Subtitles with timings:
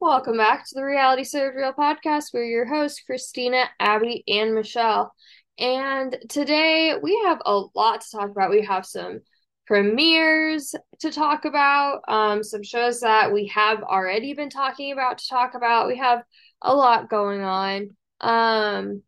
[0.00, 2.26] Welcome back to the Reality Served Real podcast.
[2.34, 5.14] We're your hosts, Christina, Abby, and Michelle.
[5.58, 8.50] And today we have a lot to talk about.
[8.50, 9.20] We have some
[9.66, 15.28] premieres to talk about, um, some shows that we have already been talking about to
[15.28, 15.88] talk about.
[15.88, 16.22] We have
[16.60, 17.96] a lot going on.
[18.20, 19.02] Um,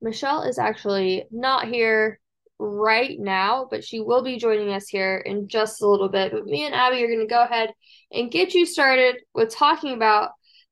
[0.00, 2.18] Michelle is actually not here
[2.58, 6.32] right now, but she will be joining us here in just a little bit.
[6.32, 7.72] But me and Abby are going to go ahead
[8.12, 10.30] and get you started with talking about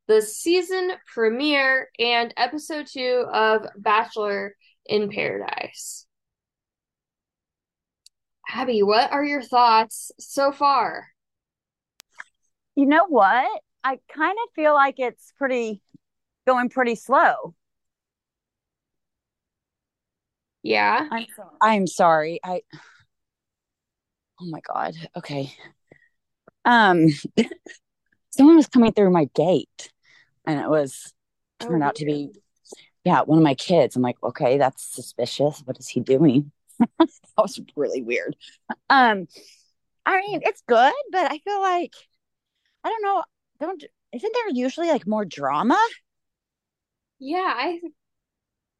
[0.08, 6.06] the season premiere and episode two of Bachelor in Paradise.
[8.48, 11.08] Abby, what are your thoughts so far?
[12.74, 13.60] You know what?
[13.84, 15.82] I kind of feel like it's pretty
[16.46, 17.54] going pretty slow.
[20.62, 21.08] Yeah.
[21.10, 21.58] I'm sorry.
[21.60, 22.40] I'm sorry.
[22.44, 22.62] I
[24.40, 24.94] Oh my god.
[25.16, 25.54] Okay.
[26.64, 27.08] Um
[28.30, 29.92] someone was coming through my gate
[30.46, 31.14] and it was
[31.60, 32.30] turned Oh, out to be
[33.04, 33.96] yeah, one of my kids.
[33.96, 35.62] I'm like, okay, that's suspicious.
[35.64, 36.52] What is he doing?
[36.98, 38.36] that was really weird.
[38.90, 39.28] Um
[40.06, 41.94] I mean, it's good, but I feel like
[42.84, 43.24] I don't know,
[43.60, 45.78] don't isn't there usually like more drama?
[47.18, 47.80] Yeah, I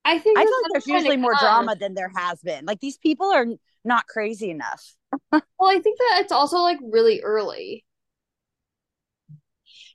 [0.04, 2.64] I think I feel like there's usually more drama than there has been.
[2.64, 3.46] Like these people are
[3.84, 4.94] not crazy enough.
[5.58, 7.84] Well, I think that it's also like really early.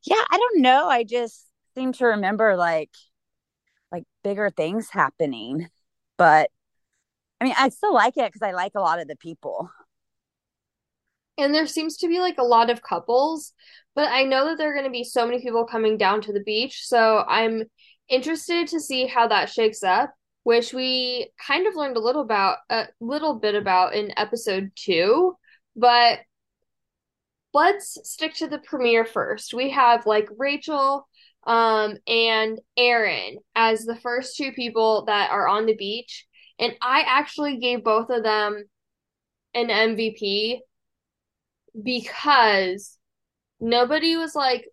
[0.06, 0.88] Yeah, I don't know.
[0.88, 2.92] I just seem to remember like
[3.92, 5.68] like bigger things happening.
[6.18, 6.50] But
[7.42, 9.70] I mean, I still like it because I like a lot of the people.
[11.38, 13.54] And there seems to be like a lot of couples,
[13.96, 16.34] but I know that there are going to be so many people coming down to
[16.34, 16.88] the beach.
[16.88, 17.64] So I'm
[18.10, 20.14] interested to see how that shakes up,
[20.44, 25.36] which we kind of learned a little about a little bit about in episode two.
[25.76, 26.20] But
[27.54, 29.54] let's stick to the premiere first.
[29.54, 31.08] We have like Rachel
[31.46, 36.26] um and Aaron as the first two people that are on the beach.
[36.60, 38.66] And I actually gave both of them
[39.54, 40.60] an MVP
[41.82, 42.98] because
[43.60, 44.66] nobody was like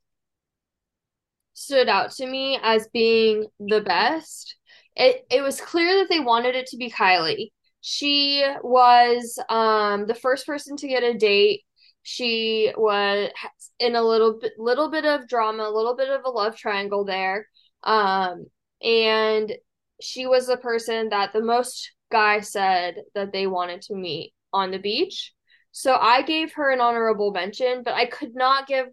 [1.55, 4.57] stood out to me as being the best.
[4.97, 7.51] It it was clear that they wanted it to be Kylie.
[7.81, 11.63] She was um the first person to get a date.
[12.03, 13.31] She was
[13.79, 17.05] in a little bit little bit of drama, a little bit of a love triangle
[17.05, 17.49] there.
[17.83, 18.47] Um
[18.83, 19.53] and
[20.01, 24.71] she was the person that the most guys said that they wanted to meet on
[24.71, 25.33] the beach.
[25.73, 28.87] So I gave her an honorable mention, but I could not give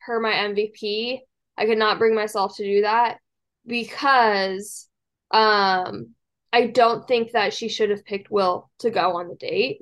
[0.00, 1.20] her my MVP.
[1.62, 3.18] I could not bring myself to do that
[3.64, 4.88] because
[5.30, 6.08] um
[6.52, 9.80] I don't think that she should have picked Will to go on the date.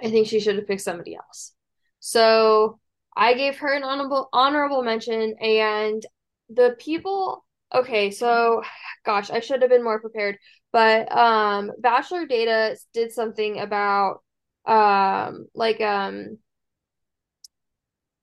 [0.00, 1.52] I think she should have picked somebody else.
[1.98, 2.78] So
[3.16, 6.06] I gave her an honorable honorable mention and
[6.48, 7.44] the people
[7.74, 8.62] okay, so
[9.04, 10.38] gosh, I should have been more prepared.
[10.70, 14.22] But um Bachelor Data did something about
[14.66, 16.38] um like um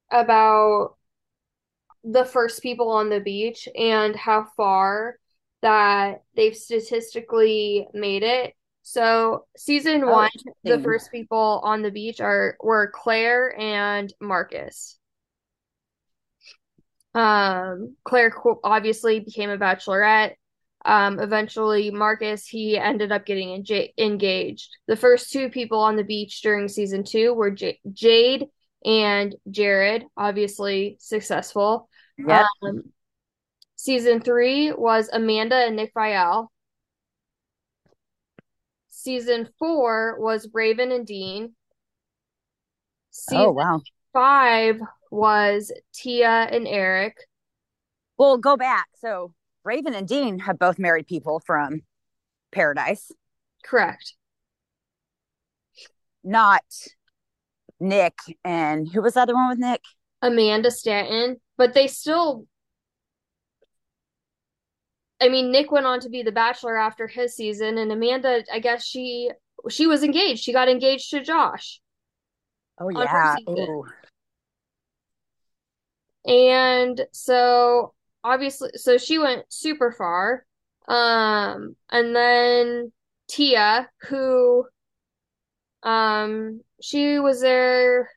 [0.09, 0.96] about
[2.03, 5.17] the first people on the beach and how far
[5.61, 8.53] that they've statistically made it.
[8.83, 10.29] So season Oh, one,
[10.63, 14.97] the first people on the beach are were Clare and Marcus.
[17.13, 18.31] Um, Clare
[18.63, 20.35] obviously became a bachelorette.
[20.85, 23.65] Um, eventually Marcus he ended up getting
[23.97, 24.69] engaged.
[24.87, 28.47] The first two people on the beach during season two were J- Jade
[28.85, 31.89] and Jared, obviously successful.
[32.17, 32.45] Yep.
[32.63, 32.83] Um,
[33.75, 36.47] season three was Amanda and Nick Viall.
[38.89, 41.53] Season four was Raven and Dean.
[43.11, 43.81] Season Oh, wow.
[44.13, 47.15] five was Tia and Eric.
[48.17, 48.88] Well, go back.
[48.99, 49.33] So
[49.63, 51.81] Raven and Dean have both married people from
[52.51, 53.11] Paradise,
[53.63, 54.15] Correct.
[56.23, 56.63] not
[57.79, 59.81] Nick and who was the other one with Nick?
[60.21, 62.45] Amanda Stanton, but they still.
[65.19, 68.59] I mean, Nick went on to be the Bachelor after his season, and Amanda, I
[68.59, 69.31] guess she
[69.69, 70.44] she was engaged.
[70.44, 71.81] She got engaged to Josh
[72.79, 73.35] Oh, yeah.
[76.25, 77.94] And so
[78.24, 80.45] obviously so she went super far.
[80.88, 82.91] Um and then
[83.29, 84.68] Tia, who
[85.88, 88.10] um she was there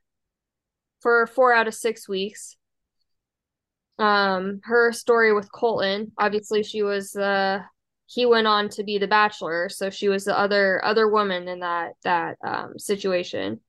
[1.01, 2.57] for four out of six weeks.
[3.99, 7.61] Um her story with Colton, obviously she was uh
[8.07, 11.61] he went on to be the bachelor, so she was the other other woman in
[11.61, 13.61] that that um situation.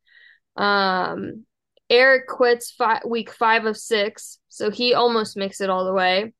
[0.58, 1.46] Um
[1.92, 6.34] Eric quits fi- week five of six, so he almost makes it all the way.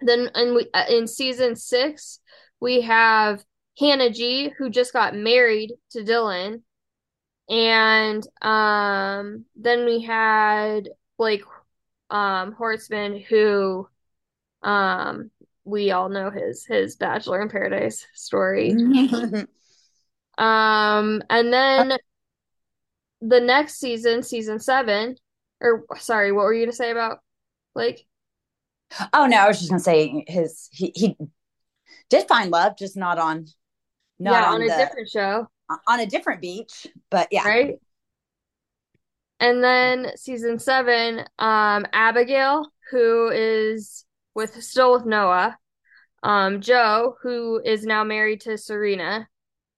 [0.00, 2.20] Then in uh, in season six,
[2.60, 3.42] we have
[3.78, 6.62] Hannah G, who just got married to Dylan,
[7.48, 11.44] and um, then we had Blake
[12.10, 13.88] um, Horstmann, who
[14.62, 15.30] um,
[15.64, 18.70] we all know his his Bachelor in Paradise story.
[20.38, 21.98] um, and then
[23.20, 25.16] the next season, season seven,
[25.60, 27.18] or sorry, what were you going to say about
[27.74, 28.06] Blake?
[29.12, 31.16] Oh no, I was just gonna say his he he
[32.08, 33.46] did find love, just not on
[34.18, 35.46] not yeah, on, on a the, different show.
[35.86, 36.86] On a different beach.
[37.10, 37.46] But yeah.
[37.46, 37.74] Right.
[39.40, 44.04] And then season seven, um, Abigail, who is
[44.34, 45.56] with still with Noah,
[46.22, 49.28] um, Joe, who is now married to Serena.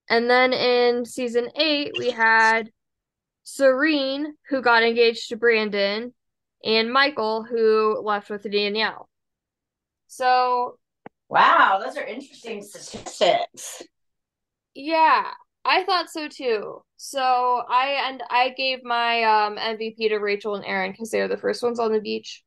[0.09, 2.71] And then in season eight, we had
[3.45, 6.15] Serene, who got engaged to Brandon,
[6.65, 9.09] and Michael, who left with Danielle.
[10.09, 10.79] So,
[11.29, 13.83] wow, those are interesting statistics.
[14.75, 15.27] Yeah,
[15.65, 16.83] I thought so too.
[16.97, 21.29] So I and I gave my um MVP to Rachel and Aaron because they are
[21.29, 22.43] the first ones on the beach,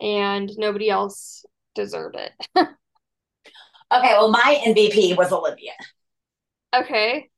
[0.00, 1.44] and nobody else
[1.74, 2.32] deserved it.
[2.56, 2.68] okay,
[3.90, 5.72] well, my MVP was Olivia.
[6.74, 7.28] Okay,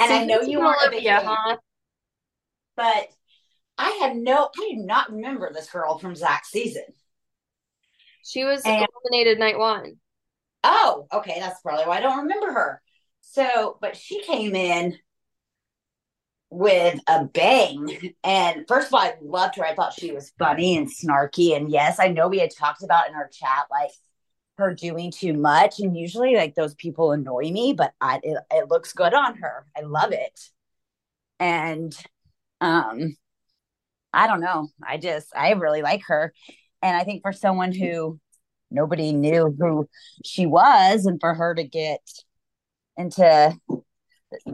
[0.00, 1.56] and I know you are Olivia, huh?
[2.76, 3.08] But
[3.78, 6.84] I had no, I do not remember this girl from Zach's season.
[8.24, 9.96] She was and, eliminated night one.
[10.62, 11.38] Oh, okay.
[11.40, 12.82] That's probably why I don't remember her.
[13.26, 14.96] So, but she came in
[16.50, 18.14] with a bang.
[18.22, 19.64] And first of all, I loved her.
[19.64, 21.56] I thought she was funny and snarky.
[21.56, 23.90] And yes, I know we had talked about in our chat, like
[24.58, 25.80] her doing too much.
[25.80, 29.66] And usually, like those people annoy me, but I, it, it looks good on her.
[29.76, 30.40] I love it.
[31.40, 31.96] And,
[32.60, 33.16] um,
[34.12, 34.68] I don't know.
[34.86, 36.32] I just, I really like her.
[36.82, 38.20] And I think for someone who
[38.70, 39.88] nobody knew who
[40.24, 42.00] she was, and for her to get
[42.96, 43.56] into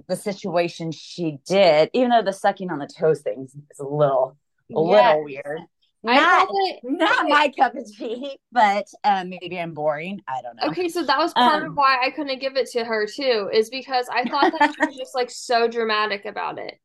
[0.08, 4.36] the situation she did, even though the sucking on the toes thing is a little,
[4.74, 5.60] a little weird.
[6.02, 10.22] Not, it, not my cup of tea, but um, maybe I'm boring.
[10.26, 10.68] I don't know.
[10.68, 13.50] Okay, so that was part um, of why I couldn't give it to her too,
[13.52, 16.78] is because I thought that she was just like so dramatic about it.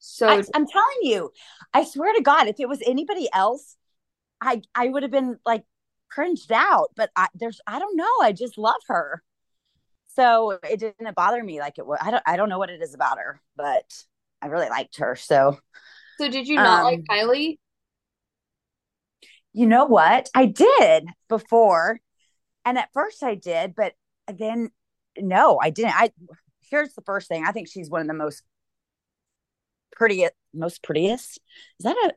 [0.00, 1.30] So I, I'm telling you,
[1.72, 3.76] I swear to God, if it was anybody else,
[4.40, 5.64] I I would have been like
[6.10, 6.88] cringed out.
[6.96, 8.10] But I there's I don't know.
[8.22, 9.22] I just love her.
[10.14, 11.98] So it didn't bother me like it was.
[12.00, 13.84] I don't I don't know what it is about her, but
[14.42, 15.16] I really liked her.
[15.16, 15.58] So
[16.18, 17.58] So did you not um, like Kylie?
[19.52, 20.28] You know what?
[20.34, 22.00] I did before.
[22.64, 23.94] And at first I did, but
[24.32, 24.70] then
[25.18, 25.94] no, I didn't.
[25.94, 26.12] I
[26.70, 27.44] here's the first thing.
[27.46, 28.42] I think she's one of the most
[29.92, 31.38] prettiest most prettiest.
[31.78, 32.12] Is that a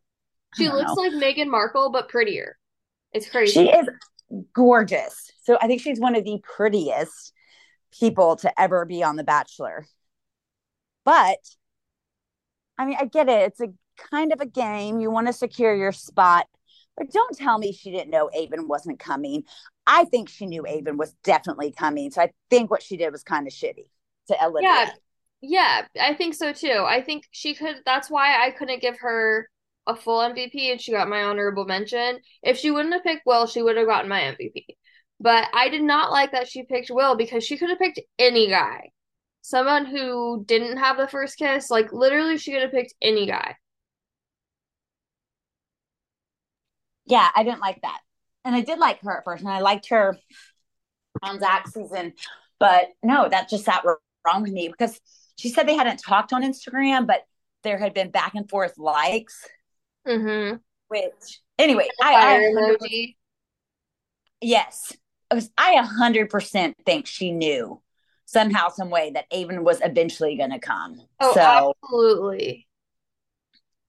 [0.55, 1.01] she looks know.
[1.01, 2.57] like Meghan Markle, but prettier.
[3.11, 3.53] It's crazy.
[3.53, 3.87] She is
[4.53, 5.31] gorgeous.
[5.43, 7.33] So I think she's one of the prettiest
[7.99, 9.85] people to ever be on The Bachelor.
[11.05, 11.39] But
[12.77, 13.47] I mean, I get it.
[13.47, 13.73] It's a
[14.11, 14.99] kind of a game.
[14.99, 16.47] You want to secure your spot.
[16.97, 19.43] But don't tell me she didn't know Aven wasn't coming.
[19.87, 22.11] I think she knew Aven was definitely coming.
[22.11, 23.87] So I think what she did was kind of shitty
[24.27, 24.69] to Olivia.
[24.69, 24.89] Yeah.
[25.45, 26.85] Yeah, I think so too.
[26.87, 29.49] I think she could that's why I couldn't give her
[29.85, 32.19] a full MVP and she got my honorable mention.
[32.41, 34.65] If she wouldn't have picked Will, she would have gotten my MVP.
[35.23, 38.49] But I did not like that she picked Will because she could have picked any
[38.49, 38.91] guy.
[39.41, 43.55] Someone who didn't have the first kiss, like literally she could have picked any guy.
[47.05, 47.99] Yeah, I didn't like that.
[48.43, 50.17] And I did like her at first, and I liked her
[51.21, 52.13] on Zach's season.
[52.59, 54.99] But no, that just sat wrong with me because
[55.37, 57.21] she said they hadn't talked on Instagram, but
[57.63, 59.47] there had been back and forth likes
[60.07, 60.57] Mm-hmm.
[60.87, 63.15] Which anyway, I, I emoji.
[64.41, 64.95] Yes,
[65.33, 67.81] was, I a hundred percent think she knew
[68.25, 71.01] somehow, some way that Aven was eventually going to come.
[71.19, 72.67] Oh, so, absolutely.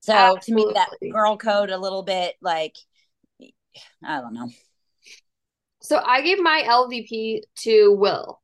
[0.00, 0.64] So absolutely.
[0.64, 2.76] to me, that girl code a little bit like
[4.02, 4.50] I don't know.
[5.80, 8.40] So I gave my LVP to Will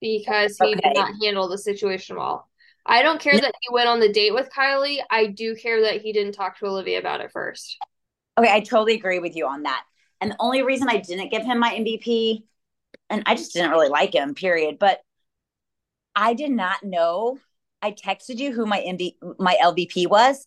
[0.00, 0.80] because he okay.
[0.80, 2.48] did not handle the situation well.
[2.86, 4.98] I don't care that he went on the date with Kylie.
[5.10, 7.78] I do care that he didn't talk to Olivia about it first.
[8.36, 9.84] Okay, I totally agree with you on that.
[10.24, 12.44] And the only reason I didn't give him my MVP,
[13.10, 14.78] and I just didn't really like him, period.
[14.78, 15.00] But
[16.16, 17.38] I did not know.
[17.82, 20.46] I texted you who my MV, my LVP was,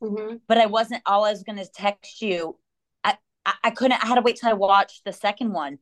[0.00, 0.36] mm-hmm.
[0.46, 1.02] but I wasn't.
[1.06, 2.56] All I was going to text you.
[3.02, 4.00] I, I I couldn't.
[4.00, 5.78] I had to wait till I watched the second one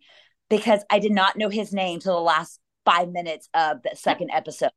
[0.49, 4.31] because I did not know his name till the last five minutes of the second
[4.31, 4.71] episode.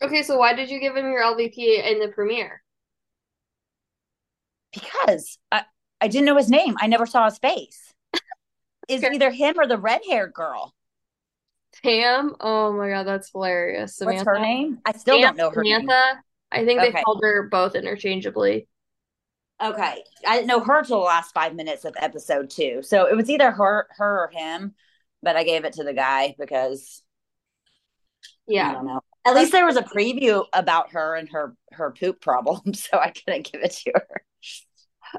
[0.00, 2.62] Okay, so why did you give him your LVP in the premiere?
[4.72, 5.64] Because I,
[6.00, 6.76] I didn't know his name.
[6.78, 7.91] I never saw his face.
[8.88, 10.74] Is either him or the red haired girl.
[11.82, 12.34] Tam?
[12.40, 13.98] Oh my God, that's hilarious.
[13.98, 14.30] What's Samantha.
[14.30, 14.78] her name?
[14.84, 15.88] I still Tam, don't know her name.
[16.50, 17.02] I think they Okay.
[17.02, 18.68] called her both interchangeably.
[19.62, 20.02] Okay.
[20.26, 22.82] I didn't know her till the last five minutes of episode two.
[22.82, 24.74] So it was either her her or him,
[25.22, 27.02] but I gave it to the guy because
[28.46, 28.70] Yeah.
[28.70, 29.00] I don't know.
[29.24, 33.10] At least there was a preview about her and her her poop problem, so I
[33.10, 34.22] couldn't give it to her.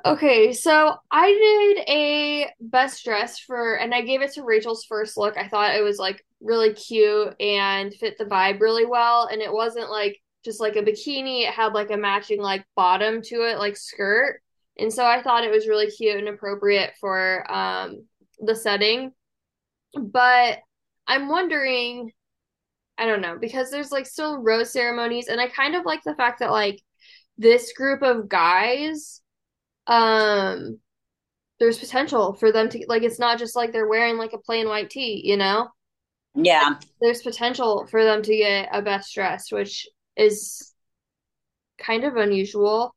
[0.06, 1.28] Okay, so I
[1.76, 5.38] did a best dress for, and I gave it to Rachel's first look.
[5.38, 9.28] I thought it was like really cute and fit the vibe really well.
[9.32, 13.22] And it wasn't like just like a bikini, it had like a matching like bottom
[13.24, 14.42] to it, like skirt.
[14.78, 18.06] And so I thought it was really cute and appropriate for um
[18.40, 19.12] the setting.
[19.96, 20.60] But
[21.08, 22.12] I'm wondering,
[22.98, 26.16] I don't know, because there's like still rose ceremonies, and I kind of like the
[26.16, 26.82] fact that like
[27.38, 29.22] this group of guys
[29.88, 30.80] um
[31.60, 34.68] there's potential for them to like it's not just like they're wearing like a plain
[34.68, 35.70] white tee, you know?
[36.36, 36.76] Yeah.
[37.02, 39.88] There's potential for them to get a best dressed, which
[40.18, 40.74] is
[41.78, 42.96] kind of unusual.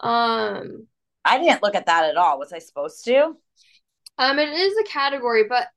[0.00, 0.86] Um
[1.24, 2.38] I didn't look at that at all.
[2.38, 3.36] Was I supposed to?
[4.18, 5.68] um it is a category, but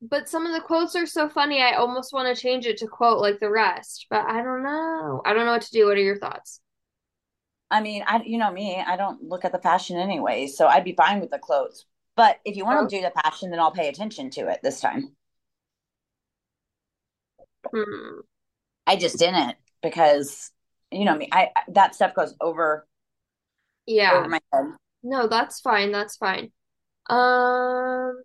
[0.00, 2.86] but some of the quotes are so funny I almost want to change it to
[2.88, 5.22] quote like the rest, but I don't know.
[5.24, 5.86] I don't know what to do.
[5.86, 6.61] What are your thoughts?
[7.72, 10.84] I mean, I you know me, I don't look at the fashion anyway, so I'd
[10.84, 11.86] be fine with the clothes.
[12.16, 14.80] But if you want to do the fashion, then I'll pay attention to it this
[14.80, 15.16] time.
[17.72, 18.20] Hmm.
[18.86, 20.50] I just didn't because
[20.90, 22.86] you know me, I that stuff goes over
[23.86, 24.12] Yeah.
[24.16, 24.66] over my head.
[25.02, 25.92] No, that's fine.
[25.92, 26.52] That's fine.
[27.10, 28.22] Um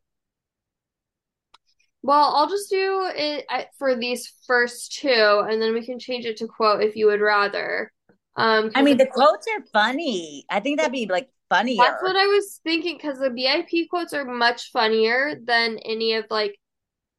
[2.01, 3.45] Well, I'll just do it
[3.77, 7.21] for these first two, and then we can change it to quote if you would
[7.21, 7.91] rather.
[8.37, 10.45] Um, I mean, the quotes are funny.
[10.49, 11.83] I think that'd be like funnier.
[11.83, 16.25] that's what I was thinking, because the BIP quotes are much funnier than any of
[16.29, 16.57] like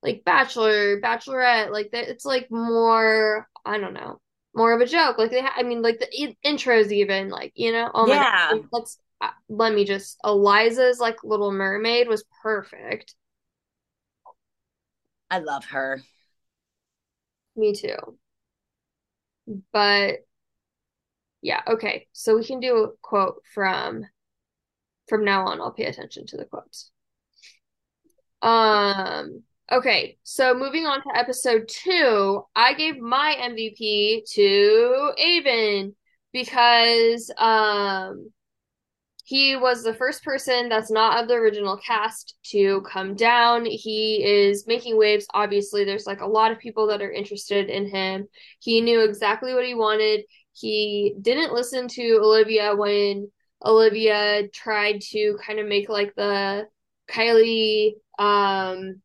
[0.03, 1.73] like Bachelor, Bachelorette.
[1.73, 4.21] Like that, it's like more, I don't know,
[4.55, 5.19] more of a joke.
[5.19, 8.19] Like they, ha I mean, like the in intros even, like you know, oh my
[8.19, 8.51] Yeah.
[8.53, 13.15] God, let's uh, let me just Eliza's like Little Mermaid was perfect.
[15.31, 16.03] I love her.
[17.57, 18.19] Me too.
[19.73, 20.27] But
[21.43, 22.07] yeah, okay.
[22.13, 24.05] So we can do a quote from
[25.09, 25.61] from now on.
[25.61, 26.91] I'll pay attention to the quotes.
[28.43, 30.19] Um, okay.
[30.23, 35.95] So moving on to episode two, I gave my MVP to Aven
[36.33, 38.31] because um
[39.29, 43.67] he was the first person that's not of the original cast to come down.
[43.67, 45.27] He is making waves.
[45.35, 48.27] Obviously, there's like a lot of people that are interested in him.
[48.59, 50.23] He knew exactly what he wanted.
[50.59, 53.31] He didn't listen to Olivia when
[53.65, 56.67] Olivia tried to kind of make like the
[57.11, 59.01] Kylie um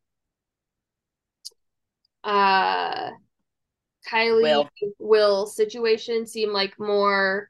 [2.24, 3.12] uh
[4.12, 4.69] Kylie Will.
[5.00, 7.50] Will situation seem like more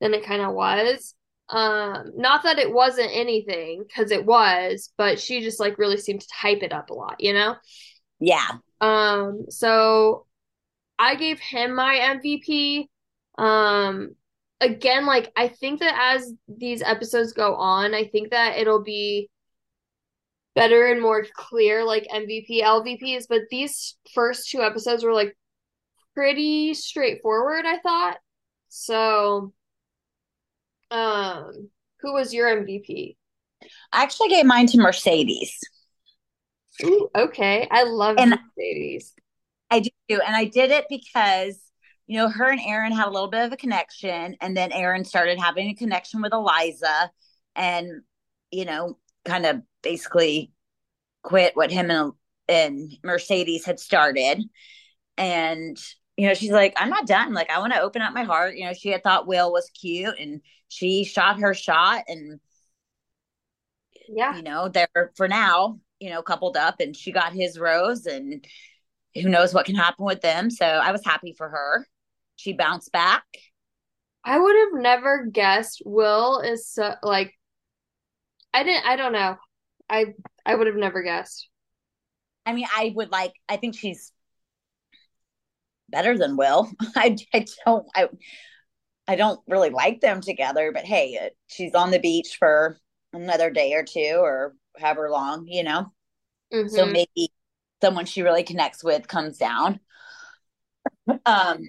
[0.00, 1.14] than it kind of was.
[1.48, 6.20] Um, not that it wasn't anything, because it was, but she just like really seemed
[6.20, 7.56] to hype it up a lot, you know?
[8.20, 8.48] Yeah.
[8.80, 10.26] Um, so
[10.98, 12.88] I gave him my MVP.
[13.40, 14.14] Um,
[14.60, 19.30] again, like I think that as these episodes go on, I think that it'll be
[20.54, 25.36] better and more clear, like MVP, LVPs, but these first two episodes were like
[26.14, 28.18] pretty straightforward, I thought.
[28.68, 29.52] So,
[30.90, 31.70] um,
[32.00, 33.16] who was your MVP?
[33.92, 35.58] I actually gave mine to Mercedes.
[36.84, 37.68] Ooh, okay.
[37.70, 39.14] I love And- Mercedes.
[39.70, 39.90] I do.
[40.10, 41.60] And I did it because,
[42.10, 44.36] you know, her and Aaron had a little bit of a connection.
[44.40, 47.08] And then Aaron started having a connection with Eliza
[47.54, 48.02] and,
[48.50, 50.50] you know, kind of basically
[51.22, 52.12] quit what him and,
[52.48, 54.42] and Mercedes had started.
[55.18, 55.76] And,
[56.16, 57.32] you know, she's like, I'm not done.
[57.32, 58.56] Like, I want to open up my heart.
[58.56, 62.02] You know, she had thought Will was cute and she shot her shot.
[62.08, 62.40] And,
[64.08, 64.34] Yeah.
[64.34, 68.44] you know, they're for now, you know, coupled up and she got his rose and
[69.14, 70.50] who knows what can happen with them.
[70.50, 71.86] So I was happy for her.
[72.40, 73.24] She bounced back.
[74.24, 77.34] I would have never guessed Will is so like
[78.54, 79.36] I didn't I don't know.
[79.88, 80.14] I
[80.46, 81.48] I would have never guessed.
[82.46, 84.12] I mean, I would like, I think she's
[85.88, 86.70] better than Will.
[86.96, 88.08] I, I don't, I,
[89.08, 92.78] I don't really like them together, but hey, uh, she's on the beach for
[93.12, 95.92] another day or two or however long, you know?
[96.66, 96.86] So Mhm.
[96.86, 97.32] maybe
[97.82, 99.80] someone she really connects with comes down.
[101.26, 101.64] Um,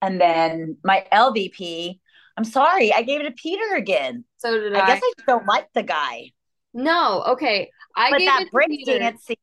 [0.00, 1.98] And then my LVP,
[2.36, 4.24] I'm sorry, I gave it to Peter again.
[4.38, 4.86] So did I I.
[4.86, 6.32] guess I don't like the guy.
[6.74, 7.70] No, okay.
[7.96, 9.36] I But gave that it to break dancing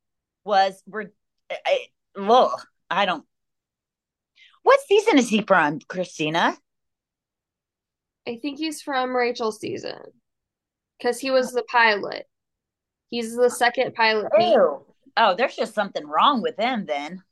[0.44, 1.12] was, we're,
[1.52, 3.26] I, ugh, I don't.
[4.64, 6.58] What season is he from, Christina?
[8.28, 10.00] I think he's from Rachel's season
[10.98, 12.28] because he was the pilot.
[13.10, 14.32] He's the second pilot.
[15.18, 17.24] Oh, there's just something wrong with him then.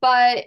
[0.00, 0.46] But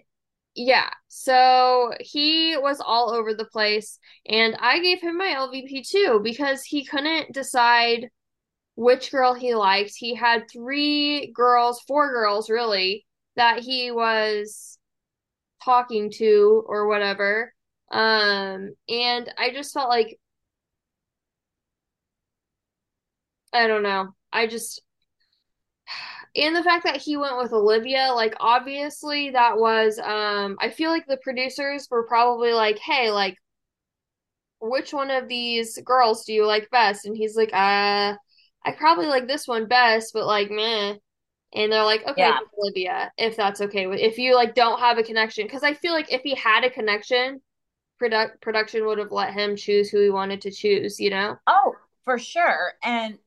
[0.56, 6.20] yeah, so he was all over the place, and I gave him my LVP too
[6.24, 8.10] because he couldn't decide
[8.76, 9.94] which girl he liked.
[9.98, 14.80] He had three girls, four girls really, that he was
[15.64, 17.54] talking to or whatever.
[17.92, 20.20] Um, and I just felt like
[23.54, 24.14] I don't know.
[24.32, 24.82] I just
[26.36, 30.90] and the fact that he went with Olivia, like obviously that was um I feel
[30.92, 33.38] like the producers were probably like, "Hey, like
[34.62, 38.16] which one of these girls do you like best?" And he's like, "Uh,
[38.66, 40.96] I probably like this one best, but like meh."
[41.54, 42.40] And they're like, "Okay, Yeah.
[42.60, 45.94] Olivia, if that's okay with if you like don't have a connection." Because I feel
[45.94, 47.42] like if he had a connection,
[48.00, 51.38] product production would have let him choose who he wanted to choose, you know?
[51.48, 52.74] Oh, for sure.
[52.84, 53.18] And,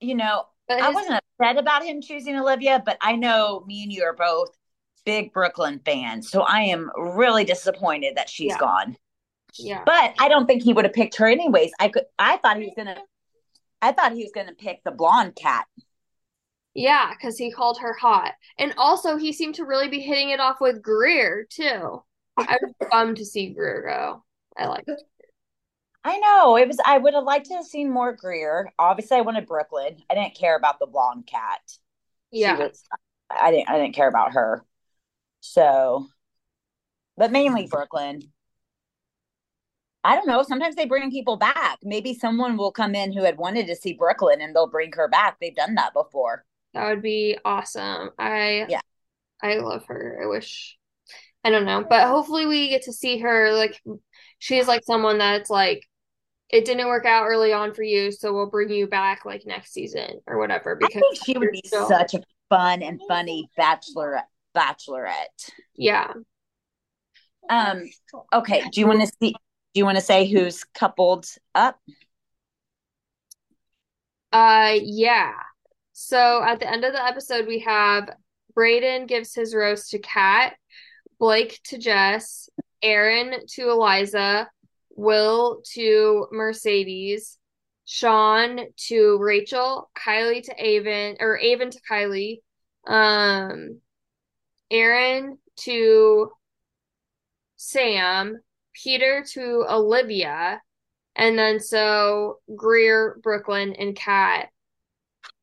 [0.00, 3.92] you know, But I wasn't upset about him choosing Olivia, but I know me and
[3.92, 4.50] you are both
[5.04, 6.30] big Brooklyn fans.
[6.30, 8.58] So I am really disappointed that she's Yeah.
[8.58, 8.96] gone.
[9.58, 9.82] yeah.
[9.86, 11.72] But I don't think he would have picked her anyways.
[11.80, 13.02] I could I thought he was gonna
[13.80, 15.66] I thought he was gonna pick the blonde cat.
[16.74, 18.34] Yeah, because he called her hot.
[18.58, 22.02] And also, he seemed to really be hitting it off with Greer, too.
[22.36, 24.22] I was bummed to see Greer go.
[24.56, 25.00] I liked it.
[26.08, 26.56] I know.
[26.56, 28.72] It was I would have liked to have seen more Greer.
[28.78, 29.98] Obviously I wanted Brooklyn.
[30.08, 31.60] I didn't care about the blonde cat.
[32.32, 32.56] Yeah.
[32.56, 32.82] was
[33.30, 34.64] I didn't I didn't care about her.
[35.40, 36.06] So
[37.18, 38.22] but mainly Brooklyn.
[40.02, 40.42] I don't know.
[40.42, 41.78] Sometimes they bring people back.
[41.82, 45.08] Maybe someone will come in who had wanted to see Brooklyn and they'll bring her
[45.08, 45.36] back.
[45.38, 46.46] They've done that before.
[46.72, 48.12] That would be awesome.
[48.18, 48.80] I Yeah.
[49.42, 50.20] I love her.
[50.22, 50.78] I wish
[51.44, 53.78] I don't know, but hopefully we get to see her like
[54.38, 55.87] she's like someone that's like
[56.50, 59.72] it didn't work out early on for you, so we'll bring you back like next
[59.72, 63.50] season or whatever I because think she would be still such a fun and funny
[63.56, 64.20] bachelor
[64.56, 65.50] bachelorette.
[65.76, 66.12] yeah.
[67.50, 67.84] Um
[68.32, 71.78] okay, do you want to see do you want to say who's coupled up?
[74.32, 75.32] Uh yeah.
[75.92, 78.10] So at the end of the episode we have
[78.56, 80.56] Brayden gives his rose to Kat,
[81.18, 82.48] Blake to Jess,
[82.82, 84.48] Aaron to Eliza,
[84.98, 87.38] Will to Mercedes,
[87.84, 88.58] Sean
[88.88, 92.40] to Rachel, Kylie to Aven, or Aven to Kylie,
[92.84, 93.80] um,
[94.72, 96.32] Aaron to
[97.54, 98.40] Sam,
[98.74, 100.60] Peter to Olivia,
[101.14, 104.48] and then so Greer, Brooklyn, and Kat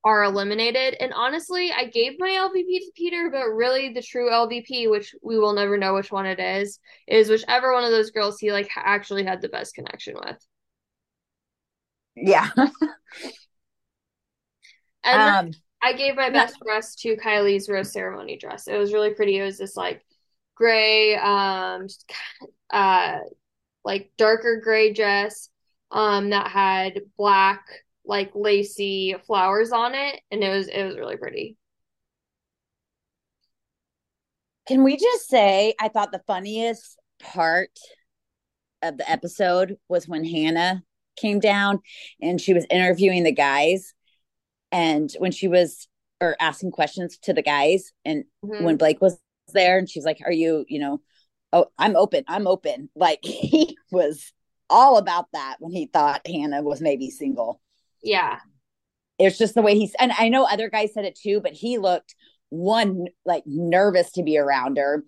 [0.06, 0.96] are eliminated.
[1.02, 5.40] And honestly, I gave my LVP to Peter, but really the true LVP, which we
[5.40, 8.70] will never know which one it is, is whichever one of those girls he like
[8.78, 10.38] actually had the best connection with.
[12.16, 12.50] Yeah.
[15.04, 18.68] And Um I gave my best dress to Kylie's rose ceremony dress.
[18.68, 19.38] It was really pretty.
[19.38, 20.04] It was this like
[20.56, 21.88] gray, um,
[22.72, 23.20] uh,
[23.84, 25.50] like darker gray dress,
[25.92, 27.66] um, that had black
[28.06, 31.58] like lacy flowers on it, and it was it was really pretty.
[34.68, 37.70] can we just say I thought the funniest part
[38.82, 40.84] of the episode was when Hannah
[41.18, 41.80] came down
[42.22, 43.94] and she was interviewing the guys
[44.72, 45.88] and when she was
[46.22, 48.64] or asking questions to the guys and Mhm.
[48.64, 49.20] when Blake was
[49.54, 51.02] there and she's like, Are you, you know,
[51.54, 52.90] oh, I'm open, I'm open.
[52.96, 54.34] Like he was
[54.70, 57.62] all about that when he thought Hannah was maybe single.
[58.06, 58.40] Yeah,
[59.18, 61.78] It's just the way he's, and I know other guys said it too, but he
[61.78, 62.16] looked
[62.50, 65.04] one like nervous to be around her.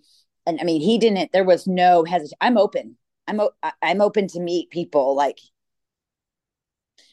[0.46, 2.38] And I mean, he didn't, there was no hesitation.
[2.40, 2.96] I'm open.
[3.26, 5.14] I'm, o- I'm open to meet people.
[5.14, 5.38] Like,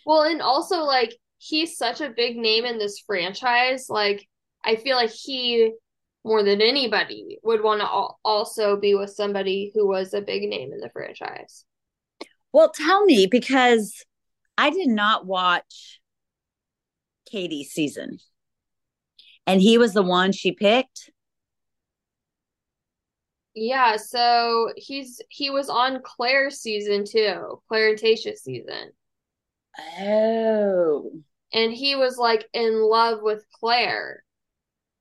[0.06, 3.88] Well, and also like he's such a big name in this franchise.
[3.89, 4.28] Like
[4.63, 5.74] I feel like he
[6.24, 10.43] more than anybody would want to al also be with somebody who was a big
[10.50, 11.65] name in the franchise.
[12.54, 14.04] well, tell me because
[14.58, 16.00] I did not watch
[17.30, 18.20] Katie's season
[19.48, 21.12] and he was the one she picked.
[23.56, 28.91] Yeah, so he's he was on Clare's season too, Clare and Tayshia's season.
[30.00, 31.12] Oh,
[31.54, 34.24] And he was like in love with Clare.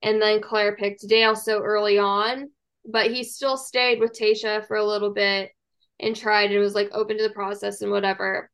[0.02, 2.50] And then Clare picked Dale so early on.
[2.86, 5.52] but he still stayed with Tayshia for a little bit
[6.00, 8.50] and tried and was like open to the process and whatever.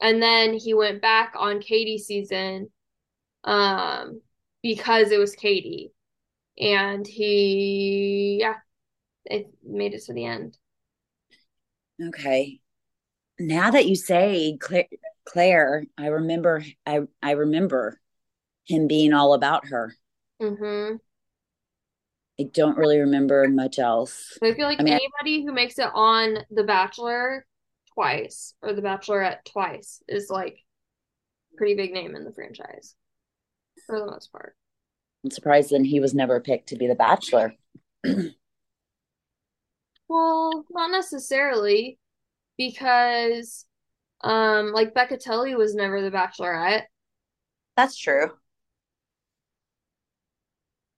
[0.00, 2.70] And then he went back on Katie's season
[3.44, 4.20] um
[4.62, 5.92] because it was Katie.
[6.58, 8.56] And he yeah,
[9.24, 10.58] it made it to the end.
[12.08, 12.60] Okay.
[13.38, 14.86] Now that you say Clare,
[15.24, 18.00] Clare, I remember I I remember
[18.66, 19.96] him being all about her.
[20.40, 20.96] Mm-hmm.
[22.38, 24.38] I don't really remember much else.
[24.42, 27.44] I feel like I mean, anybody who makes it on The Bachelor
[27.94, 30.58] twice or The Bachelorette twice is like
[31.56, 32.94] pretty big name in the franchise
[33.86, 34.54] for the most part.
[35.24, 37.54] I'm surprised then he was never picked to be the bachelor.
[40.08, 41.98] Well, not necessarily
[42.56, 43.64] because
[44.22, 46.84] um like Becca Tilley was never the Bachelorette.
[47.76, 48.30] That's true.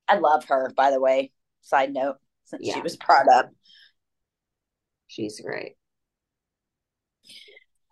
[0.09, 1.33] I love her, by the way.
[1.63, 2.75] Side note, since Yeah.
[2.75, 3.51] she was brought up.
[5.07, 5.77] She's great.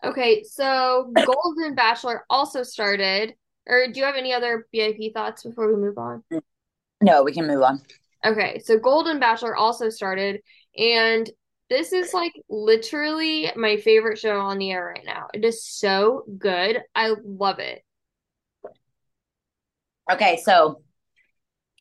[0.05, 3.35] Okay, so Golden Bachelor also started.
[3.67, 6.23] Or do you have any other BIP thoughts before we move on?
[7.03, 7.81] No, we can move on.
[8.25, 10.41] Okay, so Golden Bachelor also started,
[10.77, 11.31] and
[11.71, 15.29] this is like literally my favorite show on the air right now.
[15.33, 16.83] It is so good.
[16.95, 17.83] I love it.
[20.11, 20.83] Okay, so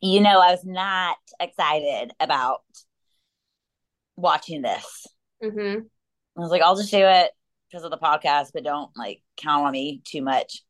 [0.01, 2.61] you know, I was not excited about
[4.15, 5.07] watching this.
[5.41, 5.79] hmm
[6.37, 7.31] I was like, I'll just do it
[7.69, 10.63] because of the podcast, but don't like count on me too much.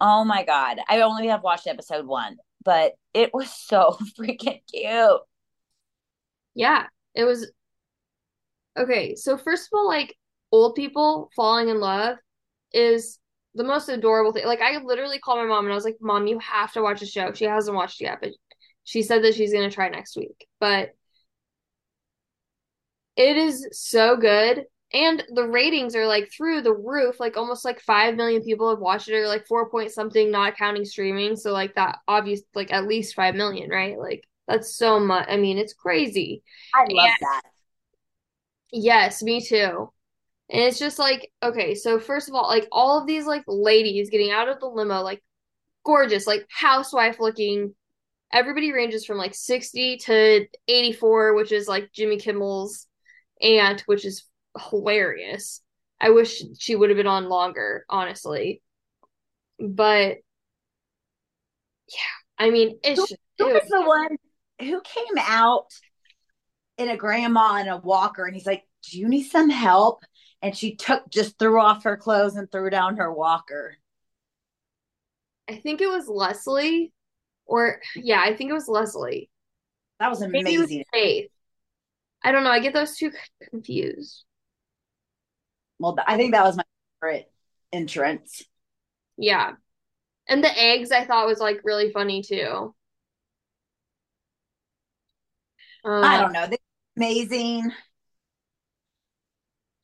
[0.00, 0.78] Oh my God.
[0.88, 5.20] I only have watched episode one, but it was so freaking cute.
[6.54, 7.50] Yeah, it was
[8.76, 9.14] okay.
[9.14, 10.16] So first of all, like
[10.52, 12.16] old people falling in love
[12.72, 13.18] is
[13.54, 14.46] the most adorable thing.
[14.46, 17.00] Like I literally called my mom and I was like, "Mom, you have to watch
[17.00, 18.30] the show." She hasn't watched yet, but
[18.84, 20.46] she said that she's gonna try next week.
[20.60, 20.90] But
[23.16, 24.64] it is so good.
[24.92, 27.18] And the ratings are like through the roof.
[27.20, 30.56] Like almost like five million people have watched it, or like four point something, not
[30.56, 31.36] counting streaming.
[31.36, 33.98] So like that obvious like at least five million, right?
[33.98, 35.26] Like that's so much.
[35.28, 36.42] I mean, it's crazy.
[36.74, 37.42] I love And that.
[38.72, 39.90] yes, me too.
[40.50, 44.10] And it's just like, okay, so first of all, like all of these like ladies
[44.10, 45.22] getting out of the limo, like
[45.84, 47.74] gorgeous, like housewife looking.
[48.32, 52.88] Everybody ranges from like 60 to 84, which is like Jimmy Kimmel's
[53.42, 54.24] aunt, which is
[54.70, 55.62] hilarious.
[56.00, 58.62] I wish she would have been on longer, honestly.
[59.58, 60.18] But
[61.88, 64.16] yeah, I mean, it's Who, just, who it was the one
[64.60, 65.68] who came out
[66.78, 70.04] in a grandma and a walker and he's like, Do you need some help?
[70.42, 73.76] And she took just threw off her clothes and threw down her walker.
[75.48, 76.92] I think it was Leslie,
[77.46, 79.30] or yeah, I think it was Leslie.
[80.00, 80.84] That was Maybe it was amazing.
[80.92, 81.30] Faith.
[82.22, 82.50] I don't know.
[82.50, 83.12] I get those two
[83.50, 84.24] confused.
[85.78, 86.64] Well, I think that was my
[87.00, 87.30] favorite
[87.72, 88.42] entrance.
[89.18, 89.52] Yeah.
[90.28, 92.74] And the eggs I thought was like really funny too.
[96.02, 96.46] I Um, don't know.
[96.46, 96.58] They
[96.96, 97.72] amazing.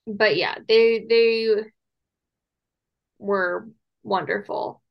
[0.07, 1.49] but yeah, they they
[3.19, 3.69] were
[4.03, 4.83] wonderful.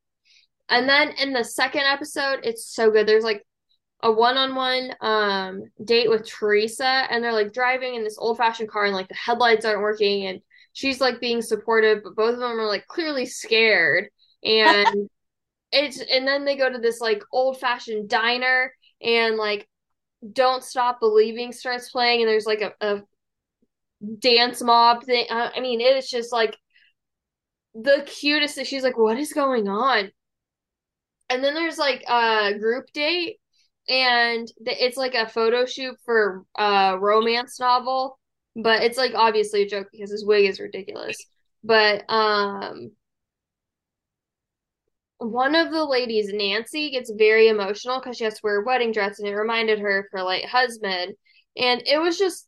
[0.70, 3.08] And then in the second episode, it's so good.
[3.08, 3.46] There's like
[4.04, 8.96] a one-on-one um date with Theresa and they're like driving in this old-fashioned car and
[8.96, 10.42] like the headlights aren't working and
[10.74, 14.10] she's like being supportive, but both of them are like clearly scared.
[14.44, 15.10] And
[15.72, 19.68] it's and then they go to this like old-fashioned diner and like
[20.34, 23.02] Don't Stop Believing starts playing and there's like a, a
[24.20, 25.26] dance mob thing.
[25.30, 26.58] Uh, I mean, it is just like
[27.74, 28.64] the cutest.
[28.66, 30.12] She's like, "What is going on?"
[31.30, 33.38] And then there's like a group date,
[33.88, 38.20] and it's like a photo shoot for a romance novel,
[38.56, 41.18] but it's like obviously a joke because his wig is ridiculous.
[41.64, 42.92] But um,
[45.20, 48.92] one of the ladies, Nancy, gets very emotional because she has to wear a wedding
[48.92, 51.14] dress, and it reminded her of her late husband.
[51.58, 52.48] And it was just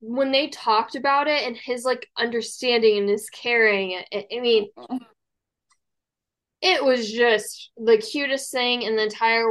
[0.00, 4.02] when they talked about it and his like understanding and his caring.
[4.12, 4.68] I, I mean,
[6.60, 9.46] it was just the cutest thing in the entire.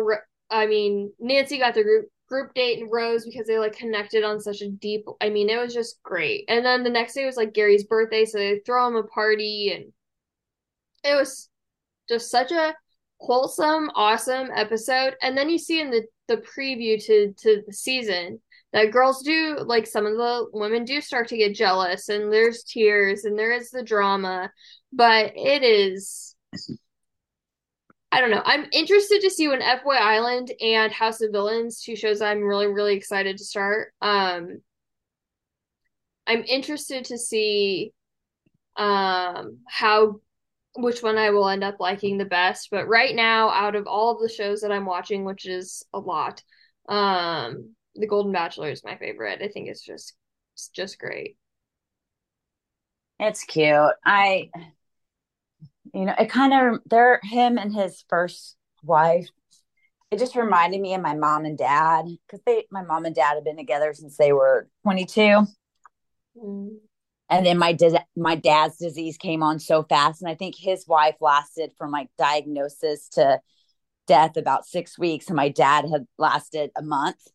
[0.50, 4.40] I mean, Nancy got the group group date and Rose because they like connected on
[4.40, 5.06] such a deep.
[5.22, 6.46] I mean, it was just great.
[6.48, 9.72] And then the next day was like Gary's birthday, so they throw him a party,
[9.72, 9.94] and
[11.04, 11.48] it was
[12.10, 12.74] just such a
[13.20, 15.14] wholesome, awesome episode.
[15.22, 18.42] And then you see in the the preview to to the season
[18.72, 22.64] that girls do like some of the women do start to get jealous, and there's
[22.64, 24.52] tears, and there is the drama,
[24.92, 26.36] but it is.
[28.14, 28.44] I don't know.
[28.46, 32.68] I'm interested to see when F-Boy Island and House of Villains, two shows I'm really,
[32.68, 33.92] really excited to start.
[34.02, 34.62] Um,
[36.28, 37.92] I'm interested to see
[38.76, 40.20] um how
[40.76, 42.70] which one I will end up liking the best.
[42.70, 46.00] But right now, out of all of the shows that I'm watching, which is a
[46.00, 46.44] lot,
[46.90, 49.42] um, The Golden Bachelor is my favorite.
[49.42, 50.14] I think it's just
[50.54, 51.38] it's just great.
[53.20, 53.94] It's cute.
[54.06, 54.50] I,
[55.94, 59.28] you know, it kind of they're him and his first wife.
[60.12, 63.36] It just reminded me of my mom and dad because they, my mom and dad
[63.36, 65.48] have been together since they were 22.
[66.38, 66.70] Mm
[67.34, 67.78] and then my
[68.16, 72.10] my dad's disease came on so fast and i think his wife lasted from like
[72.18, 73.40] diagnosis to
[74.08, 77.28] death about six weeks and my dad had lasted a month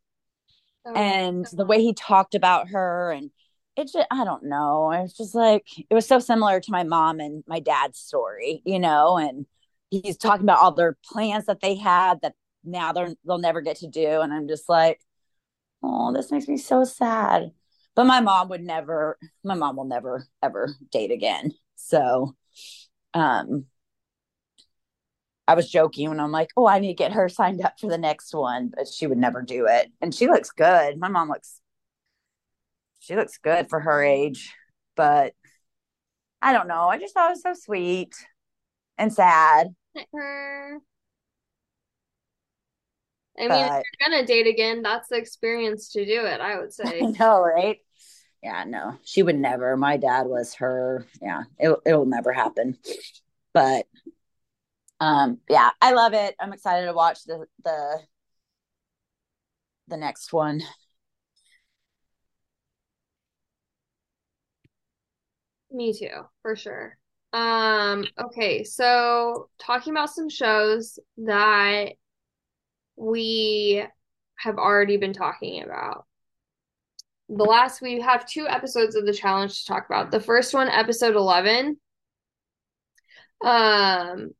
[0.86, 3.30] oh, and the way he talked about her and
[3.78, 6.82] it just i don't know it was just like it was so similar to my
[6.82, 9.46] mom and my dad's story you know and
[9.90, 13.76] he's talking about all their plans that they had that now they're they'll never get
[13.76, 15.00] to do and i'm just like
[15.82, 17.52] oh this makes me so sad
[17.94, 22.34] but my mom would never my mom will never ever date again so
[23.14, 23.64] um
[25.46, 27.88] I was joking when I'm like, oh, I need to get her signed up for
[27.88, 29.90] the next one, but she would never do it.
[30.02, 30.98] And she looks good.
[30.98, 31.62] My mom looks,
[33.00, 34.54] she looks good for her age,
[34.96, 35.34] but
[36.40, 36.88] I don't know.
[36.88, 38.14] I just thought it was so sweet
[38.96, 39.68] and sad.
[43.38, 46.40] I mean, but, if you're gonna date again, that's the experience to do it.
[46.40, 47.00] I would say.
[47.02, 47.78] I know, right?
[48.42, 49.76] yeah, no, she would never.
[49.76, 51.06] My dad was her.
[51.20, 52.78] Yeah, it, it'll never happen.
[53.52, 53.86] But
[55.00, 56.34] um, yeah, I love it.
[56.40, 58.00] I'm excited to watch the the
[59.88, 60.62] the next one.
[65.78, 66.98] Me too, for sure.
[67.32, 71.92] Um, okay, so talking about some shows that
[72.96, 73.84] we
[74.38, 76.06] have already been talking about
[77.28, 80.10] the last we have two episodes of the challenge to talk about.
[80.10, 81.78] The first one, episode 11.
[83.44, 84.30] Um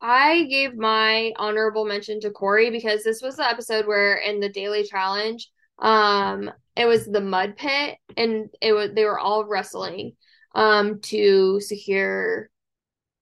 [0.00, 4.48] I gave my honorable mention to Corey because this was the episode where in the
[4.48, 10.12] daily challenge, um, it was the mud pit and it was they were all wrestling
[10.54, 12.48] um to secure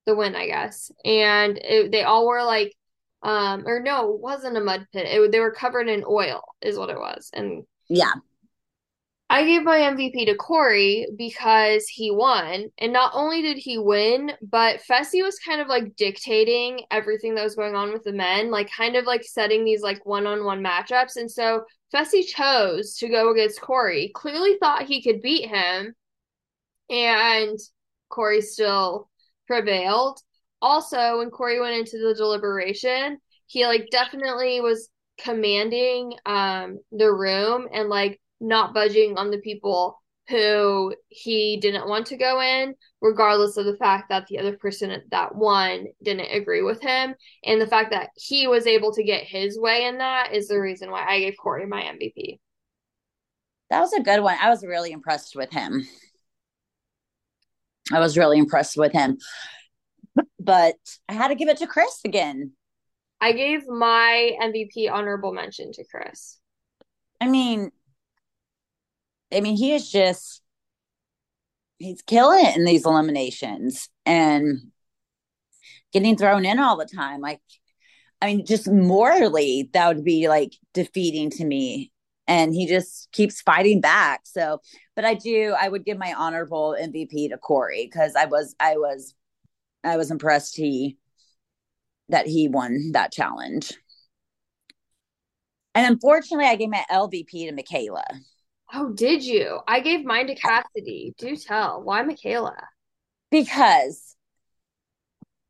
[0.06, 0.90] the win, I guess.
[1.04, 2.74] And it, they all were like
[3.22, 5.06] um or no it wasn't a mud pit.
[5.06, 7.30] It, they were covered in oil is what it was.
[7.32, 8.12] And yeah
[9.30, 14.32] i gave my mvp to Corey because he won and not only did he win
[14.42, 18.50] but fessy was kind of like dictating everything that was going on with the men
[18.50, 21.62] like kind of like setting these like one-on-one matchups and so
[21.94, 25.94] fessy chose to go against Corey, clearly thought he could beat him
[26.88, 27.58] and
[28.08, 29.08] Corey still
[29.46, 30.20] prevailed.
[30.62, 34.88] Also when Corey went into the deliberation, he like definitely was
[35.18, 42.06] commanding um the room and like not budging on the people who he didn't want
[42.06, 46.62] to go in, regardless of the fact that the other person that won didn't agree
[46.62, 47.14] with him.
[47.44, 50.60] And the fact that he was able to get his way in that is the
[50.60, 52.38] reason why I gave Corey my MVP.
[53.70, 54.36] That was a good one.
[54.40, 55.86] I was really impressed with him.
[57.92, 59.18] I was really impressed with him
[60.38, 60.76] but
[61.08, 62.52] I had to give it to Chris again.
[63.20, 66.38] I gave my MVP honorable mention to Chris.
[67.20, 67.70] I mean,
[69.32, 70.42] I mean, he is just
[71.78, 74.70] he's killing it in these eliminations and
[75.92, 77.20] getting thrown in all the time.
[77.20, 77.40] Like,
[78.20, 81.92] I mean, just morally, that would be like defeating to me.
[82.26, 84.20] And he just keeps fighting back.
[84.24, 84.60] So,
[84.94, 88.76] but I do, I would give my honorable MVP to Corey because I was, I
[88.76, 89.14] was
[89.82, 90.98] I was impressed he
[92.08, 93.72] that he won that challenge.
[95.74, 98.04] And unfortunately, I gave my LVP to Michaela.
[98.72, 99.60] Oh, did you?
[99.66, 101.14] I gave mine to Cassidy.
[101.18, 101.82] Do tell.
[101.82, 102.56] Why Michaela?
[103.30, 104.16] Because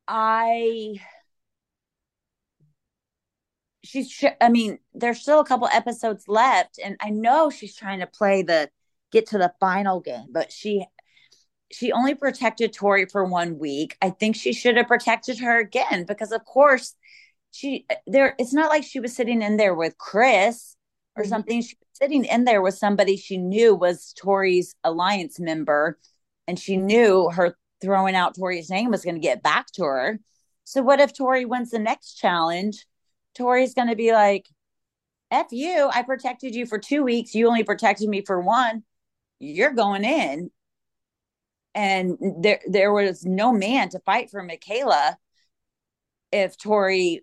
[0.08, 0.94] I
[3.82, 8.06] she's i mean there's still a couple episodes left and i know she's trying to
[8.06, 8.68] play the
[9.10, 10.84] get to the final game but she
[11.72, 13.96] she only protected Tori for one week.
[14.02, 16.94] I think she should have protected her again because, of course,
[17.52, 18.34] she there.
[18.38, 20.76] It's not like she was sitting in there with Chris
[21.20, 21.30] or mm-hmm.
[21.30, 21.62] something.
[21.62, 25.98] She was sitting in there with somebody she knew was Tori's alliance member,
[26.48, 30.20] and she knew her throwing out Tori's name was going to get back to her.
[30.64, 32.86] So, what if Tori wins the next challenge?
[33.34, 34.46] Tori's going to be like,
[35.30, 37.34] F you, I protected you for two weeks.
[37.34, 38.82] You only protected me for one.
[39.38, 40.50] You're going in
[41.74, 45.16] and there there was no man to fight for Michaela
[46.32, 47.22] if Tori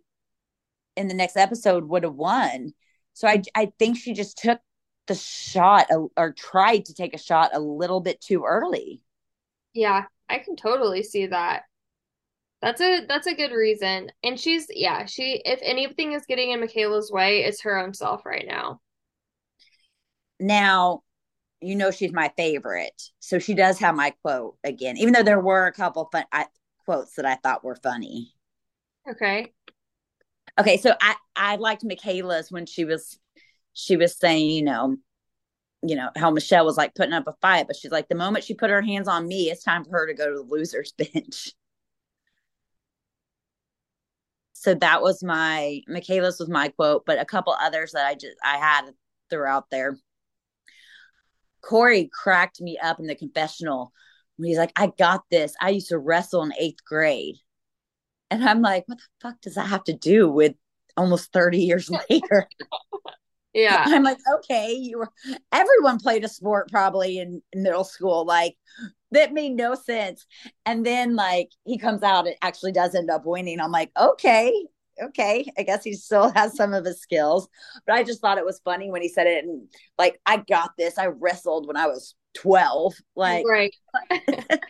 [0.96, 2.74] in the next episode would have won.
[3.18, 4.60] So I I think she just took
[5.08, 9.02] the shot or tried to take a shot a little bit too early.
[9.74, 11.64] Yeah, I can totally see that.
[12.62, 14.12] That's a that's a good reason.
[14.24, 18.24] And she's yeah, she if anything is getting in Michaela's way, it's her own self
[18.24, 18.82] right now.
[20.40, 21.02] Now,
[21.60, 23.02] you know she's my favorite.
[23.20, 26.46] So she does have my quote again, even though there were a couple fun I,
[26.86, 28.36] quotes that I thought were funny.
[29.10, 29.54] Okay.
[30.60, 33.20] Okay, so I I liked Michaela's when she was
[33.74, 34.98] she was saying, you know,
[35.84, 38.46] you know how Michelle was like putting up a fight, but she's like the moment
[38.46, 40.94] she put her hands on me, it's time for her to go to the losers
[40.98, 41.54] bench.
[44.54, 48.38] So that was my Michaela's was my quote, but a couple others that I just
[48.44, 48.92] I had
[49.30, 49.98] throughout there.
[51.62, 53.92] cory cracked me up in the confessional
[54.38, 55.56] when he's like, I got this.
[55.62, 57.38] I used to wrestle in eighth grade.
[58.30, 60.54] And I'm like, what the fuck does that have to do with
[60.96, 62.48] almost 30 years later?
[63.54, 63.84] yeah.
[63.88, 65.12] I'm like, okay, you were
[65.52, 68.26] everyone played a sport probably in, in middle school.
[68.26, 68.56] Like
[69.12, 70.26] that made no sense.
[70.66, 73.60] And then like he comes out, it actually does end up winning.
[73.60, 74.54] I'm like, okay,
[75.02, 77.48] okay, I guess he still has some of his skills.
[77.86, 80.72] But I just thought it was funny when he said it and like, I got
[80.78, 80.98] this.
[80.98, 82.96] I wrestled when I was 12.
[83.16, 83.76] Like right.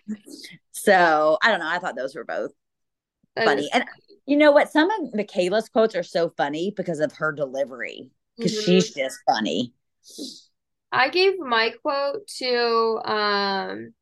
[0.71, 1.69] so I don't know.
[1.69, 2.51] I thought those were both
[3.45, 3.69] funny.
[3.73, 3.83] And
[4.25, 4.71] you know what?
[4.71, 8.11] Some of Michaela's quotes are so funny because of her delivery.
[8.37, 8.65] Because mm-hmm.
[8.65, 9.73] she's just funny.
[10.91, 13.93] I gave my quote to um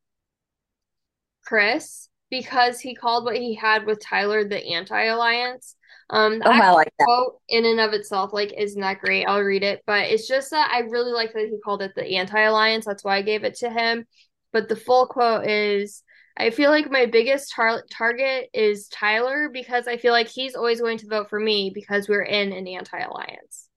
[1.46, 5.76] Chris because he called what he had with Tyler the anti-alliance.
[6.10, 7.06] Um, oh, I like that.
[7.06, 9.26] quote in and of itself, like, isn't that great?
[9.26, 12.18] I'll read it, but it's just that I really like that he called it the
[12.18, 12.86] anti-alliance.
[12.86, 14.06] That's why I gave it to him.
[14.52, 16.04] But the full quote is,
[16.38, 20.82] I feel like my biggest tar- target is Tyler because I feel like he's always
[20.82, 23.70] going to vote for me because we're in an anti-alliance.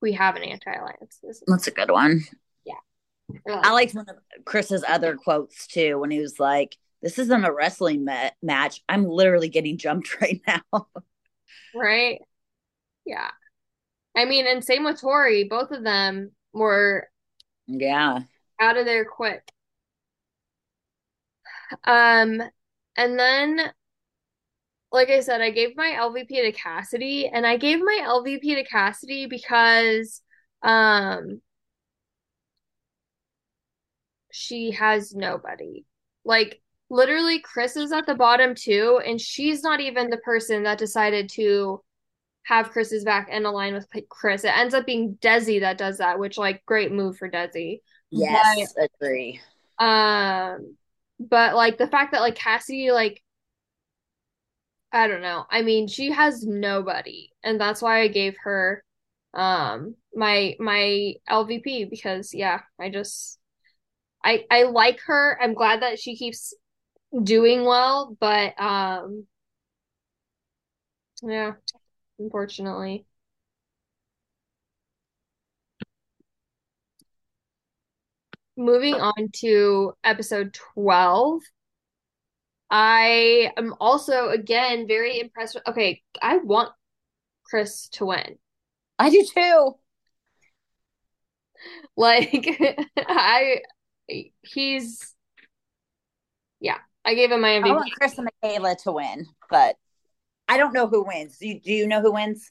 [0.00, 1.18] We have an anti-alliance.
[1.46, 2.22] That's a good one.
[2.64, 3.60] Yeah.
[3.62, 7.52] I liked one of Chris's other quotes too when he was like, "This isn't a
[7.52, 8.82] wrestling ma- match.
[8.88, 10.86] I'm literally getting jumped right now."
[11.74, 12.20] Right.
[13.04, 13.30] Yeah.
[14.16, 15.44] I mean, and same with Tori.
[15.44, 17.08] Both of them were
[17.66, 18.20] yeah
[18.60, 19.42] out of there quick.
[21.84, 22.42] Um,
[22.96, 23.60] and then,
[24.90, 28.64] like I said, I gave my LVP to Cassidy, and I gave my LVP to
[28.64, 30.22] Cassidy because,
[30.62, 31.40] um,
[34.30, 35.84] she has nobody.
[36.24, 40.78] Like literally Chris is at the bottom too, and she's not even the person that
[40.78, 41.82] decided to
[42.44, 44.44] have Chris's back and align with Chris.
[44.44, 47.80] It ends up being Desi that does that, which like great move for Desi.
[48.10, 49.40] Yes, but, agree.
[49.78, 50.76] Um,
[51.20, 53.22] but like the fact that like Cassidy like
[54.92, 55.44] I don't know.
[55.50, 58.82] I mean, she has nobody, and that's why I gave her
[59.34, 63.38] um my my LVP because yeah, I just
[64.24, 65.38] I I like her.
[65.42, 66.54] I'm glad that she keeps
[67.24, 69.26] doing well, but um
[71.22, 71.54] yeah,
[72.20, 73.06] unfortunately.
[78.58, 81.42] Moving on to episode 12.
[82.68, 86.70] I am also again very impressed with okay, I want
[87.44, 88.36] Chris to win.
[88.98, 89.74] I do too.
[91.96, 92.46] Like
[92.96, 93.62] I
[94.42, 95.12] he's
[96.60, 97.70] yeah, I gave him my MVP.
[97.70, 99.76] I want Chris and Michaela to win, but
[100.48, 101.38] I don't know who wins.
[101.38, 102.48] Do you, do you know who wins?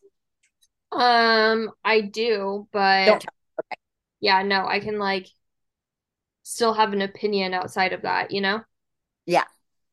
[0.91, 3.77] Um, I do, but okay.
[4.19, 5.27] yeah, no, I can like
[6.47, 8.61] still have an opinion outside of that, you know?
[9.25, 9.43] Yeah.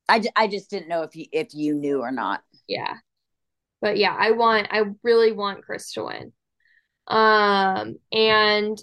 [0.09, 2.43] I, I just didn't know if you if you knew or not.
[2.69, 2.95] Yeah.
[3.81, 6.33] But yeah, I want I really want Chris to win.
[7.09, 8.79] Um and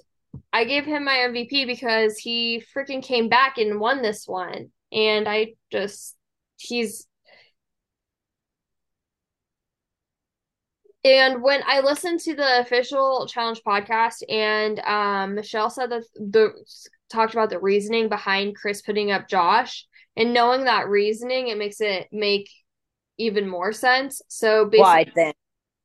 [0.52, 5.28] I gave him my MVP because he freaking came back and won this one and
[5.28, 6.16] I just
[6.58, 7.08] he's
[11.04, 16.54] and when I listened to the official challenge podcast and um Michelle said that the
[17.12, 19.86] talked about the reasoning behind Chris putting up Josh
[20.16, 22.50] and knowing that reasoning it makes it make
[23.18, 24.22] even more sense.
[24.28, 25.34] So basically Why then?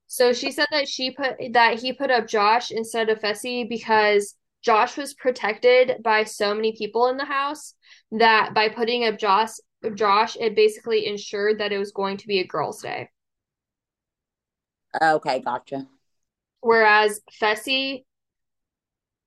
[0.06, 4.34] So she said that she put that he put up Josh instead of Fessy because
[4.62, 7.74] Josh was protected by so many people in the house
[8.12, 9.50] that by putting up Josh,
[9.94, 13.08] Josh, it basically ensured that it was going to be a girls' day.
[15.00, 15.86] Okay, gotcha.
[16.60, 18.04] Whereas Fessy,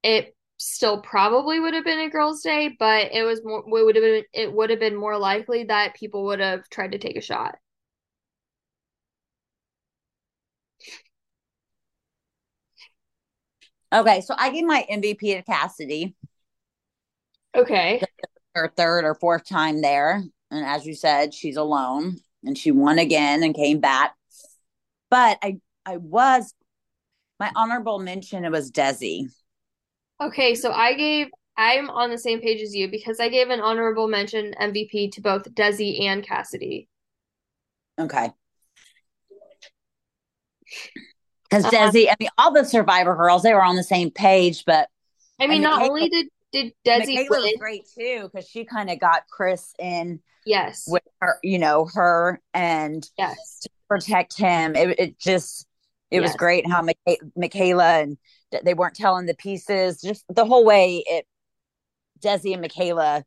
[0.04, 3.96] it still probably would have been a girls' day, but it was more it would
[3.96, 7.16] have been it would have been more likely that people would have tried to take
[7.16, 7.58] a shot.
[13.92, 16.16] Okay, so I gave my MVP to Cassidy.
[17.56, 18.02] Okay.
[18.54, 20.24] Her third or fourth time there.
[20.52, 24.16] And as you said, she's alone and she won again and came back.
[25.10, 26.54] But I I was
[27.40, 29.30] my honorable mention it was Desi.
[30.22, 31.28] Okay, so I gave
[31.60, 35.22] I'm on the same page as you because I gave an honorable mention MVP to
[35.22, 36.88] both Desi and Cassidy.
[38.00, 38.32] Okay.
[41.50, 44.64] Because uh, Desi, I mean, all the Survivor girls, they were on the same page,
[44.66, 44.88] but
[45.38, 48.64] I mean, not Michaela, only did did Desi Michaela win, was great too because she
[48.64, 50.22] kind of got Chris in.
[50.46, 50.86] Yes.
[50.88, 54.76] With her, you know, her and yes to protect him.
[54.76, 55.68] It, it just
[56.10, 56.30] it yes.
[56.30, 56.88] was great how
[57.36, 58.18] Michaela and
[58.64, 60.02] they weren't telling the pieces.
[60.02, 61.26] Just the whole way it
[62.22, 63.24] Desi and Michaela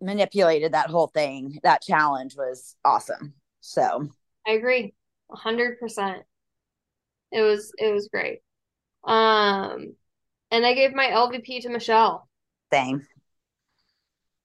[0.00, 1.58] manipulated that whole thing.
[1.62, 3.34] That challenge was awesome.
[3.60, 4.08] So
[4.46, 4.94] I agree,
[5.30, 6.22] hundred percent.
[7.32, 8.40] It was it was great.
[9.04, 9.94] Um,
[10.50, 12.28] and I gave my LVP to Michelle.
[12.72, 13.06] Same.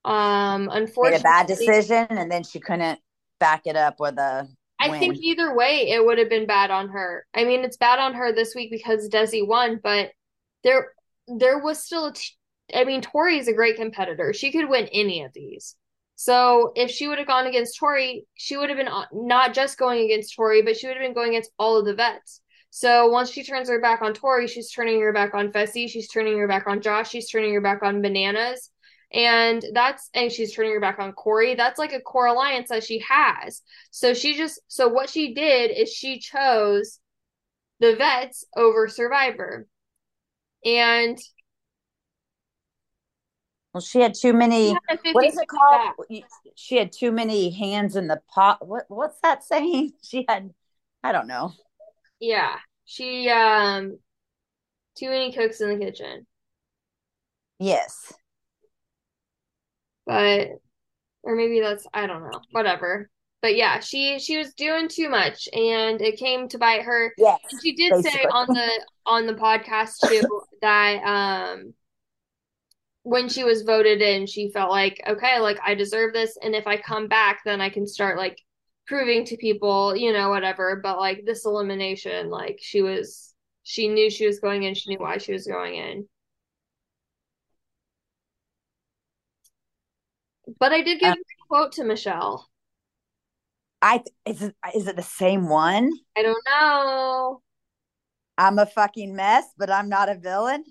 [0.05, 2.99] Um, unfortunately, Made a bad decision, and then she couldn't
[3.39, 4.47] back it up with a.
[4.79, 7.25] I think either way, it would have been bad on her.
[7.33, 10.11] I mean, it's bad on her this week because Desi won, but
[10.63, 10.93] there,
[11.27, 12.13] there was still a.
[12.13, 12.35] T-
[12.73, 14.31] I mean, Tori is a great competitor.
[14.31, 15.75] She could win any of these.
[16.15, 19.77] So if she would have gone against Tori, she would have been uh, not just
[19.77, 22.41] going against Tori, but she would have been going against all of the vets.
[22.71, 26.09] So once she turns her back on Tori, she's turning her back on Fessy, she's
[26.09, 28.69] turning her back on Josh, she's turning her back on Bananas.
[29.11, 31.55] And that's and she's turning her back on Cory.
[31.55, 33.61] That's like a core alliance that she has.
[33.89, 36.99] So she just so what she did is she chose
[37.79, 39.67] the vets over Survivor.
[40.63, 41.17] And
[43.73, 44.75] well, she had too many.
[45.11, 45.95] What is it called?
[46.09, 46.23] Back.
[46.55, 48.67] She had too many hands in the pot.
[48.67, 49.93] What What's that saying?
[50.03, 50.53] She had,
[51.03, 51.53] I don't know.
[52.19, 52.55] Yeah,
[52.85, 53.99] she um,
[54.95, 56.25] too many cooks in the kitchen.
[57.59, 58.11] Yes,
[60.09, 60.47] but
[61.21, 62.41] or maybe that's I don't know.
[62.51, 63.11] Whatever.
[63.43, 67.13] But yeah, she she was doing too much, and it came to bite her.
[67.17, 68.11] Yes, she did basically.
[68.11, 68.69] say on the
[69.05, 71.73] on the podcast too that um
[73.03, 76.37] when she was voted in, she felt like, okay, like I deserve this.
[76.41, 78.37] And if I come back, then I can start like
[78.87, 80.79] proving to people, you know, whatever.
[80.83, 83.33] But like this elimination, like she was,
[83.63, 84.73] she knew she was going in.
[84.73, 86.07] She knew why she was going in.
[90.59, 92.47] But I did give um, a quote to Michelle.
[93.81, 95.91] I is it is it the same one?
[96.17, 97.41] I don't know.
[98.37, 100.63] I'm a fucking mess, but I'm not a villain.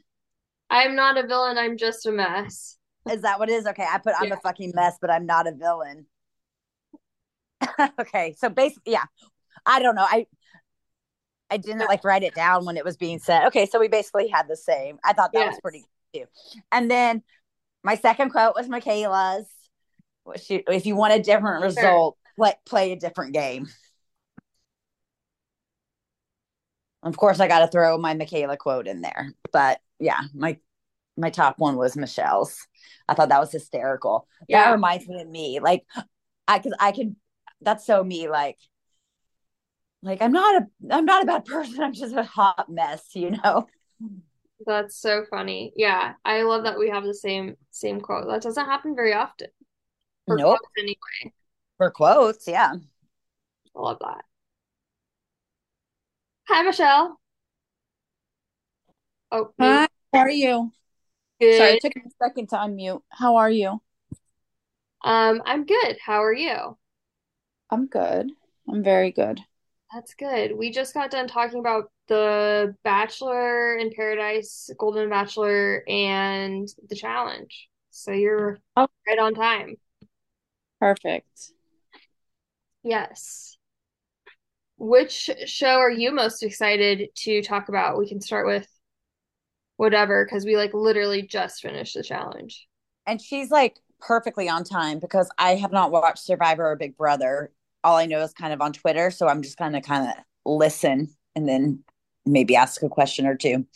[0.70, 1.58] I'm not a villain.
[1.58, 2.76] I'm just a mess.
[3.10, 3.66] Is that what it is?
[3.66, 6.06] Okay, I put I'm a fucking mess, but I'm not a villain.
[8.00, 9.04] okay, so basically, yeah,
[9.64, 10.06] I don't know.
[10.08, 10.26] I
[11.50, 13.46] I didn't like write it down when it was being said.
[13.46, 14.98] Okay, so we basically had the same.
[15.04, 15.52] I thought that yes.
[15.52, 16.26] was pretty good too.
[16.72, 17.22] And then
[17.82, 19.46] my second quote was Michaela's.
[20.36, 22.34] She, if you want a different result, sure.
[22.36, 23.68] play, play a different game.
[27.02, 30.58] Of course, I got to throw my Michaela quote in there, but yeah, my
[31.16, 32.66] my top one was Michelle's.
[33.08, 34.26] I thought that was hysterical.
[34.48, 34.64] Yeah.
[34.64, 35.60] That reminds me of me.
[35.60, 35.84] Like
[36.46, 37.16] I cause I can.
[37.60, 38.56] that's so me, like
[40.02, 41.80] like I'm not a I'm not a bad person.
[41.82, 43.66] I'm just a hot mess, you know.
[44.66, 45.72] That's so funny.
[45.76, 46.14] Yeah.
[46.24, 48.26] I love that we have the same same quote.
[48.28, 49.48] That doesn't happen very often.
[50.28, 50.58] For nope.
[50.78, 51.32] anyway.
[51.78, 52.74] For quotes, yeah.
[52.74, 54.24] I love that.
[56.48, 57.18] Hi Michelle.
[59.32, 60.70] Oh, Hi, how are you?
[61.40, 61.56] Good.
[61.56, 63.00] Sorry, it took me a second to unmute.
[63.10, 63.80] How are you?
[65.02, 65.96] Um, I'm good.
[66.04, 66.76] How are you?
[67.70, 68.30] I'm good.
[68.68, 69.40] I'm very good.
[69.94, 70.56] That's good.
[70.56, 77.68] We just got done talking about the Bachelor in Paradise, Golden Bachelor, and the challenge.
[77.90, 78.88] So you're oh.
[79.06, 79.76] right on time.
[80.80, 81.52] Perfect.
[82.82, 83.56] Yes.
[84.78, 87.98] Which show are you most excited to talk about?
[87.98, 88.66] We can start with
[89.76, 92.66] whatever because we like literally just finished the challenge.
[93.06, 97.52] And she's like perfectly on time because I have not watched Survivor or Big Brother.
[97.82, 100.14] All I know is kind of on Twitter, so I'm just kind of kind of
[100.44, 101.82] listen and then
[102.26, 103.66] maybe ask a question or two.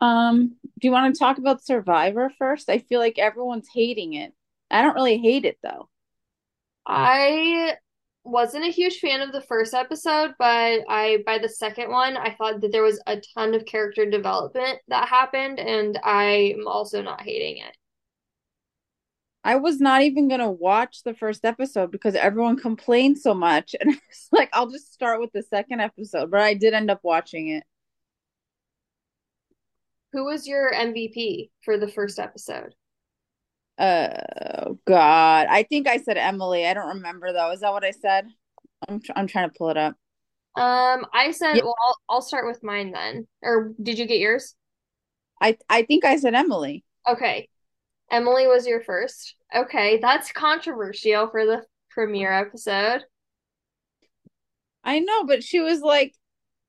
[0.00, 2.68] Um, do you want to talk about Survivor first?
[2.68, 4.34] I feel like everyone's hating it.
[4.70, 5.88] I don't really hate it though.
[6.86, 6.92] Hmm.
[6.94, 7.76] I
[8.24, 12.34] wasn't a huge fan of the first episode, but I by the second one, I
[12.34, 17.22] thought that there was a ton of character development that happened, and I'm also not
[17.22, 17.76] hating it.
[19.46, 23.90] I was not even gonna watch the first episode because everyone complained so much, and
[23.90, 26.30] I was like, I'll just start with the second episode.
[26.30, 27.64] But I did end up watching it.
[30.12, 32.74] Who was your MVP for the first episode?
[33.78, 36.66] Oh God, I think I said Emily.
[36.66, 37.50] I don't remember though.
[37.50, 38.26] Is that what I said?
[38.88, 39.96] I'm tr- I'm trying to pull it up.
[40.56, 43.26] Um, I said, Yeah, well, I'll, I'll start with mine then.
[43.42, 44.54] Or did you get yours?
[45.40, 46.84] I I think I said Emily.
[47.08, 47.48] Okay.
[48.10, 49.34] Emily was your first.
[49.54, 53.04] Okay, that's controversial for the premiere episode.
[54.84, 56.14] I know, but she was like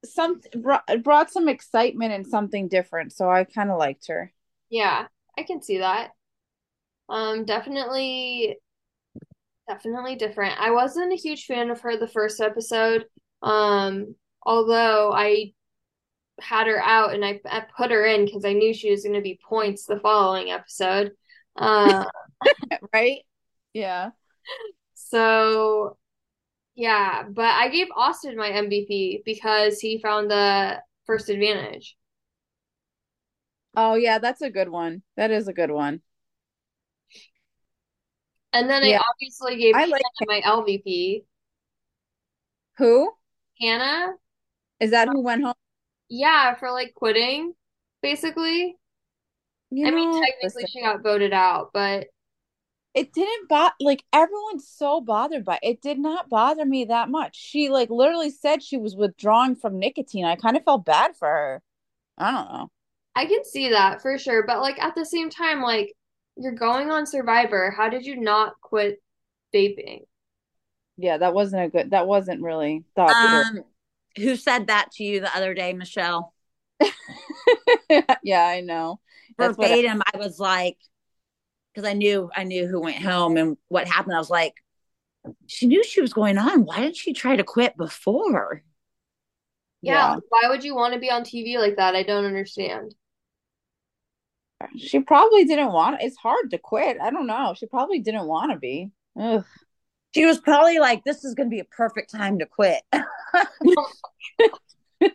[0.05, 4.31] some brought, brought some excitement and something different, so I kind of liked her.
[4.69, 6.11] Yeah, I can see that.
[7.09, 8.57] Um, definitely,
[9.67, 10.59] definitely different.
[10.59, 13.05] I wasn't a huge fan of her the first episode.
[13.41, 15.53] Um, although I
[16.41, 19.15] had her out and I, I put her in because I knew she was going
[19.15, 21.13] to be points the following episode.
[21.55, 22.05] Uh,
[22.93, 23.21] Right?
[23.73, 24.11] Yeah.
[24.93, 25.97] so
[26.75, 31.97] yeah, but I gave Austin my MVP because he found the first advantage.
[33.75, 35.03] Oh yeah, that's a good one.
[35.17, 36.01] That is a good one.
[38.55, 41.25] And then I obviously gave I like my LVP.
[42.77, 43.13] who?
[43.59, 44.15] Hannah,
[44.79, 45.53] Is that who went home?
[46.09, 47.53] yeah, for like quitting,
[48.01, 48.77] basically.
[49.69, 52.07] You I mean, technically listen, she got voted out, but
[52.93, 55.67] it didn't bother like everyone's so bothered by it.
[55.67, 57.35] It did not bother me that much.
[57.35, 60.25] She like literally said she was withdrawing from nicotine.
[60.25, 61.61] I kind of felt bad for her.
[62.17, 62.71] I don't know.
[63.15, 64.43] I can see that for sure.
[64.45, 65.93] But like at the same time, like
[66.37, 67.73] you're going on Survivor.
[67.75, 69.01] How did you not quit
[69.53, 70.01] vaping?
[70.97, 73.11] Yeah, that wasn't a good that wasn't really thought.
[73.11, 73.63] Um,
[74.17, 76.33] who said that to you the other day, Michelle?
[78.23, 78.99] Yeah, I know.
[79.37, 80.77] That's what I, Verbatim, I was like,
[81.73, 84.15] because I knew I knew who went home and what happened.
[84.15, 84.55] I was like,
[85.47, 86.65] she knew she was going on.
[86.65, 88.63] Why didn't she try to quit before?
[89.81, 90.19] Yeah, yeah.
[90.29, 91.95] why would you want to be on TV like that?
[91.95, 92.95] I don't understand.
[94.77, 96.97] She probably didn't want it's hard to quit.
[97.01, 97.53] I don't know.
[97.57, 98.89] She probably didn't want to be.
[99.19, 99.43] Ugh.
[100.13, 102.81] She was probably like, this is going to be a perfect time to quit.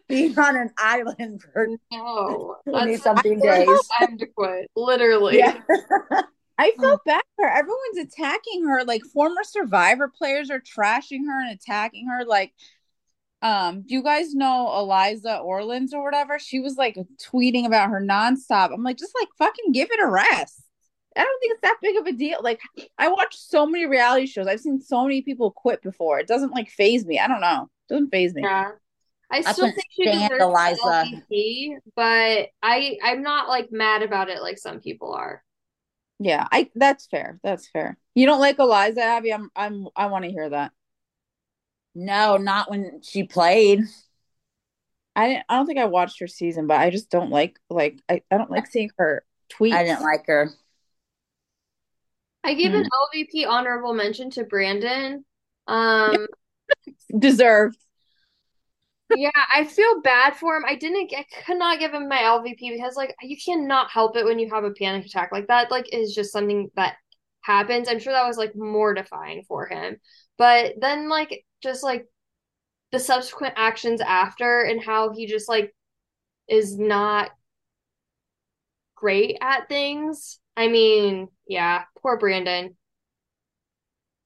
[0.08, 3.66] Being on an island for No, 20 that's something days.
[3.66, 4.70] worst time to quit.
[4.76, 5.38] Literally.
[5.38, 5.58] Yeah.
[6.58, 7.50] I felt bad for her.
[7.50, 8.84] Everyone's attacking her.
[8.84, 12.26] Like former survivor players are trashing her and attacking her.
[12.26, 12.52] Like,
[13.42, 16.38] um, do you guys know Eliza Orlins or whatever?
[16.38, 18.72] She was like tweeting about her nonstop.
[18.72, 20.62] I'm like, just like fucking give it a rest.
[21.16, 22.38] I don't think it's that big of a deal.
[22.42, 22.60] Like,
[22.96, 24.46] I watch so many reality shows.
[24.46, 26.20] I've seen so many people quit before.
[26.20, 27.18] It doesn't like phase me.
[27.18, 27.68] I don't know.
[27.88, 28.42] It doesn't phase me.
[28.42, 28.72] Yeah.
[29.30, 31.04] I I still couldn't think she deserves the Eliza.
[31.30, 35.42] LVP, but I I'm not like mad about it like some people are.
[36.18, 37.38] Yeah, I that's fair.
[37.42, 37.96] That's fair.
[38.14, 39.32] You don't like Eliza, Abby?
[39.32, 40.72] I'm I'm I want to hear that.
[41.94, 43.80] No, not when she played.
[45.16, 48.00] I didn't I don't think I watched her season, but I just don't like like
[48.08, 49.74] I, I don't like seeing her tweet.
[49.74, 50.50] I didn't like her.
[52.44, 52.88] I gave an Hmm.
[52.92, 55.24] LVP honorable mention to Brandon.
[55.66, 56.26] Um,
[57.18, 57.76] Deserved.
[59.12, 60.64] yeah, I feel bad for him.
[60.66, 64.24] I didn't, I could not give him my LVP because like you cannot help it
[64.24, 65.70] when you have a panic attack like that.
[65.70, 66.94] Like is just something that
[67.42, 67.88] happens.
[67.88, 69.96] I'm sure that was like mortifying for him.
[70.38, 72.06] But then like just like
[72.92, 75.74] the subsequent actions after and how he just like
[76.48, 77.30] is not
[78.96, 80.38] great at things.
[80.56, 82.76] I mean, yeah, poor Brandon.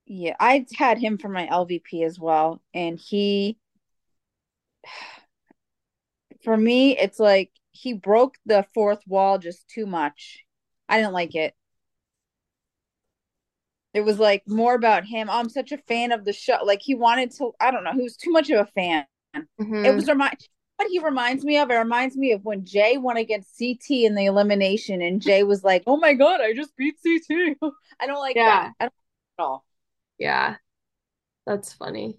[0.06, 3.58] Yeah, I had him for my LVP as well, and he
[6.44, 10.44] for me, it's like he broke the fourth wall just too much.
[10.88, 11.54] I didn't like it.
[13.94, 15.30] It was like more about him.
[15.30, 16.58] Oh, I'm such a fan of the show.
[16.64, 19.06] Like he wanted to, I don't know, he was too much of a fan.
[19.82, 19.96] It Mhm.
[19.96, 20.36] was remind
[20.76, 21.70] what he reminds me of.
[21.70, 25.64] It reminds me of when Jay won against CT in the elimination, and Jay was
[25.64, 27.56] like, "Oh my god, I just beat CT."
[28.00, 28.44] I don't like Yeah.
[28.46, 28.72] that.
[28.80, 29.64] I don't like it at all.
[30.18, 30.56] Yeah,
[31.46, 32.18] that's funny.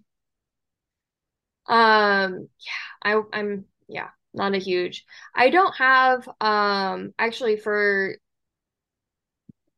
[1.67, 2.73] Um, yeah,
[3.03, 5.05] I I'm yeah, not a huge.
[5.35, 8.15] I don't have um actually for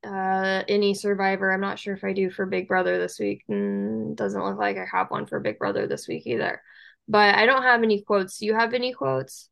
[0.04, 1.52] uh any Survivor.
[1.52, 3.44] I'm not sure if I do for Big Brother this week.
[3.50, 6.62] Mm, doesn't look like I have one for Big Brother this week either.
[7.08, 8.38] But I don't have any quotes.
[8.40, 9.50] Do you have any quotes?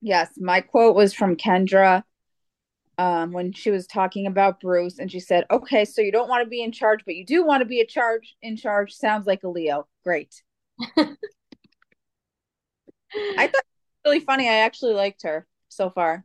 [0.00, 2.04] Yes, my quote was from Kendra.
[2.98, 6.44] um, when she was talking about Bruce, and she said, "Okay, so you don't want
[6.44, 9.26] to be in charge, but you do want to be a charge in charge." Sounds
[9.26, 9.88] like a Leo.
[10.04, 10.42] Great.
[13.36, 13.64] I thought
[14.04, 14.48] really funny.
[14.48, 16.24] I actually liked her so far.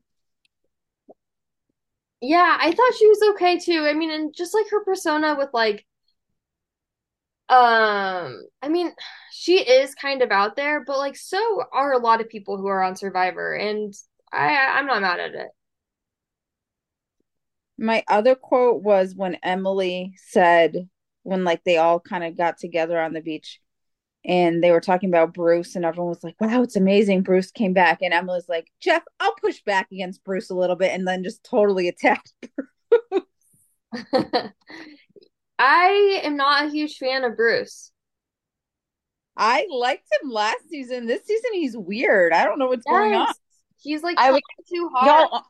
[2.21, 3.85] Yeah, I thought she was okay too.
[3.87, 5.85] I mean, and just like her persona with like
[7.49, 8.91] um I mean,
[9.31, 12.67] she is kind of out there, but like so are a lot of people who
[12.67, 13.93] are on Survivor and
[14.31, 15.47] I I'm not mad at it.
[17.77, 20.89] My other quote was when Emily said,
[21.23, 23.59] when like they all kind of got together on the beach
[24.25, 27.23] and they were talking about Bruce, and everyone was like, wow, it's amazing.
[27.23, 27.99] Bruce came back.
[28.01, 31.43] And Emily's like, Jeff, I'll push back against Bruce a little bit, and then just
[31.43, 32.33] totally attacked
[35.59, 37.91] I am not a huge fan of Bruce.
[39.35, 41.07] I liked him last season.
[41.07, 42.33] This season, he's weird.
[42.33, 43.33] I don't know what's going on.
[43.77, 45.29] He's like I was- too hard.
[45.31, 45.43] Y'all,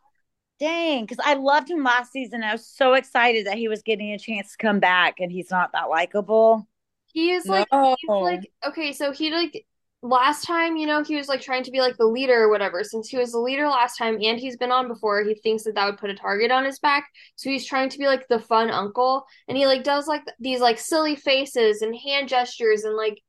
[0.60, 2.44] dang, because I loved him last season.
[2.44, 5.50] I was so excited that he was getting a chance to come back, and he's
[5.50, 6.68] not that likable.
[7.14, 7.96] He is like No.
[7.98, 9.66] he's like okay, so he like
[10.02, 12.84] last time, you know, he was like trying to be like the leader or whatever.
[12.84, 15.76] Since he was the leader last time and he's been on before, he thinks that
[15.76, 17.10] that would put a target on his back.
[17.36, 20.62] So he's trying to be like the fun uncle, and he like does like these
[20.62, 23.20] like silly faces and hand gestures and like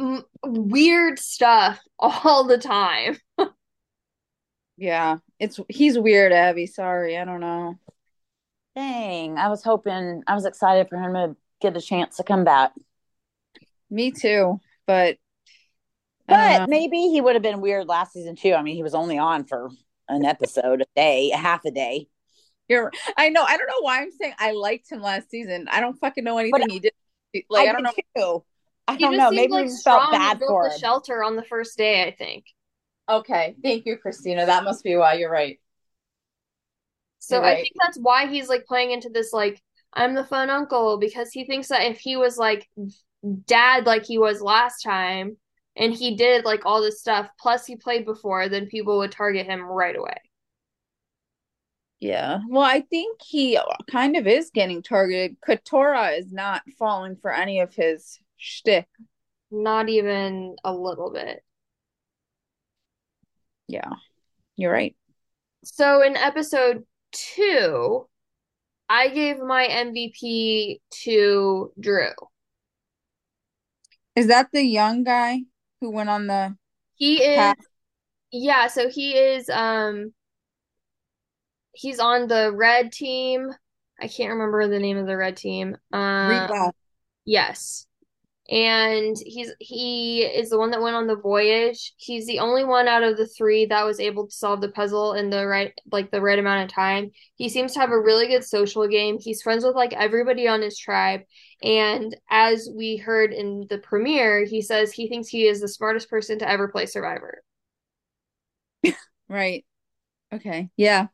[0.00, 3.18] m weird stuff all the time.
[4.76, 6.66] Yeah, it's he's weird, Abby.
[6.66, 7.78] Sorry, I don't know.
[8.76, 12.44] Dang, I was hoping, I was excited for him to get a chance to come
[12.44, 12.72] back.
[13.90, 15.18] Me too, but
[16.28, 16.66] But know.
[16.66, 18.52] maybe he would have been weird last season too.
[18.54, 19.70] I mean, he was only on for
[20.08, 22.08] an episode a day, a half a day.
[22.68, 23.42] You're, I know.
[23.44, 25.68] I don't know why I'm saying I liked him last season.
[25.70, 26.92] I don't fucking know anything But he did.
[27.48, 27.92] Like I, don't know.
[28.16, 28.44] Too.
[28.88, 29.30] I He don't know.
[29.30, 30.78] Maybe like we felt bad for the him.
[30.80, 32.46] shelter on the first day, I think.
[33.08, 34.46] Okay, thank you, Christina.
[34.46, 35.60] That must be why you're right.
[37.18, 39.60] So You're I think that's why he's like playing into this like
[39.92, 42.68] I'm the fun uncle because he thinks that if he was like
[43.46, 45.36] dad like he was last time
[45.76, 49.46] and he did like all this stuff plus he played before then people would target
[49.46, 50.16] him right away.
[51.98, 52.40] Yeah.
[52.48, 53.58] Well, I think he
[53.90, 55.40] kind of is getting targeted.
[55.40, 58.86] Katurah is not falling for any of his shtick.
[59.50, 61.42] Not even a little bit.
[63.68, 63.92] Yeah,
[64.56, 64.94] you're right.
[65.64, 68.06] So in episode 2
[68.88, 72.10] I gave my MVP to Drew.
[74.16, 75.42] Is that the young guy
[75.80, 76.56] who went on the
[76.96, 77.56] He is path?
[78.32, 80.12] yeah, so he is um
[81.72, 83.50] he's on the red team.
[84.00, 85.76] I can't remember the name of the red team.
[85.92, 86.72] Um Reba.
[87.24, 87.86] yes.
[88.48, 91.94] And he's he is the one that went on the voyage.
[91.96, 95.14] He's the only one out of the three that was able to solve the puzzle
[95.14, 97.10] in the right like the right amount of time.
[97.34, 99.18] He seems to have a really good social game.
[99.18, 101.22] He's friends with like everybody on his tribe.
[101.62, 106.08] And as we heard in the premiere, he says he thinks he is the smartest
[106.08, 107.42] person to ever play Survivor.
[109.28, 109.64] Right.
[110.32, 110.70] Okay.
[110.76, 111.08] Yeah.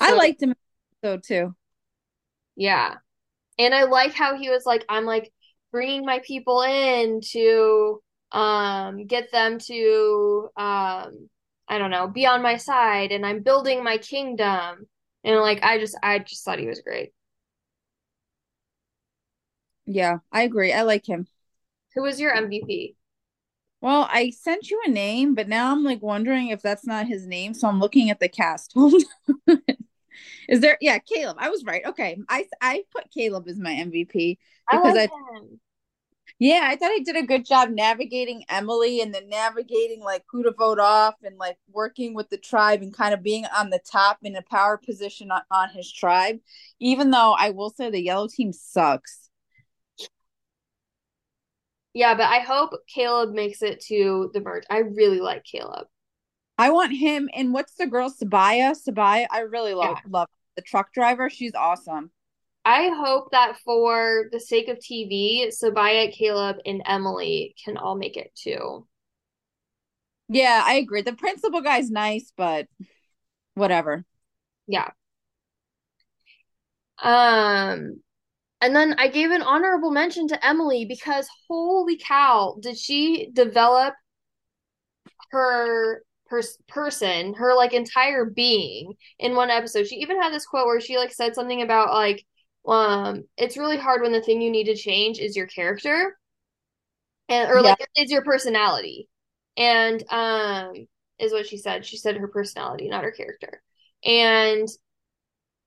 [0.00, 0.54] I liked him
[1.02, 1.54] so too.
[2.56, 2.96] Yeah.
[3.58, 5.32] And I like how he was like, I'm like
[5.72, 8.00] bringing my people in to
[8.32, 11.28] um get them to um
[11.70, 14.86] I don't know, be on my side and I'm building my kingdom.
[15.24, 17.12] And like I just I just thought he was great.
[19.86, 20.72] Yeah, I agree.
[20.72, 21.26] I like him.
[21.94, 22.96] Who was your MVP?
[23.80, 27.26] Well, I sent you a name, but now I'm like wondering if that's not his
[27.26, 28.72] name, so I'm looking at the cast.
[28.76, 28.94] Hold
[29.48, 29.77] on.
[30.48, 30.78] Is there?
[30.80, 31.36] Yeah, Caleb.
[31.40, 31.82] I was right.
[31.86, 34.38] Okay, I I put Caleb as my MVP
[34.68, 35.60] I because like I him.
[36.38, 40.42] yeah I thought I did a good job navigating Emily and then navigating like who
[40.44, 43.80] to vote off and like working with the tribe and kind of being on the
[43.90, 46.38] top in a power position on, on his tribe.
[46.80, 49.30] Even though I will say the yellow team sucks.
[51.94, 54.64] Yeah, but I hope Caleb makes it to the merge.
[54.70, 55.88] I really like Caleb.
[56.58, 58.76] I want him and what's the girl Sabiyah?
[58.76, 60.10] Sabiyah, I really love Yeah.
[60.10, 61.30] love the truck driver.
[61.30, 62.10] She's awesome.
[62.64, 68.16] I hope that for the sake of TV, Sabiyah, Caleb, and Emily can all make
[68.16, 68.86] it too.
[70.28, 71.02] Yeah, I agree.
[71.02, 72.66] The principal guy's nice, but
[73.54, 74.04] whatever.
[74.66, 74.90] Yeah.
[77.02, 78.02] Um,
[78.60, 83.94] and then I gave an honorable mention to Emily because holy cow, did she develop
[85.30, 89.86] her pers person, her like entire being in one episode.
[89.86, 92.24] She even had this quote where she like said something about like
[92.66, 96.16] um it's really hard when the thing you need to change is your character
[97.28, 99.08] and or like is your personality.
[99.56, 100.72] And um
[101.18, 101.84] is what she said.
[101.84, 103.62] She said her personality, not her character.
[104.04, 104.68] And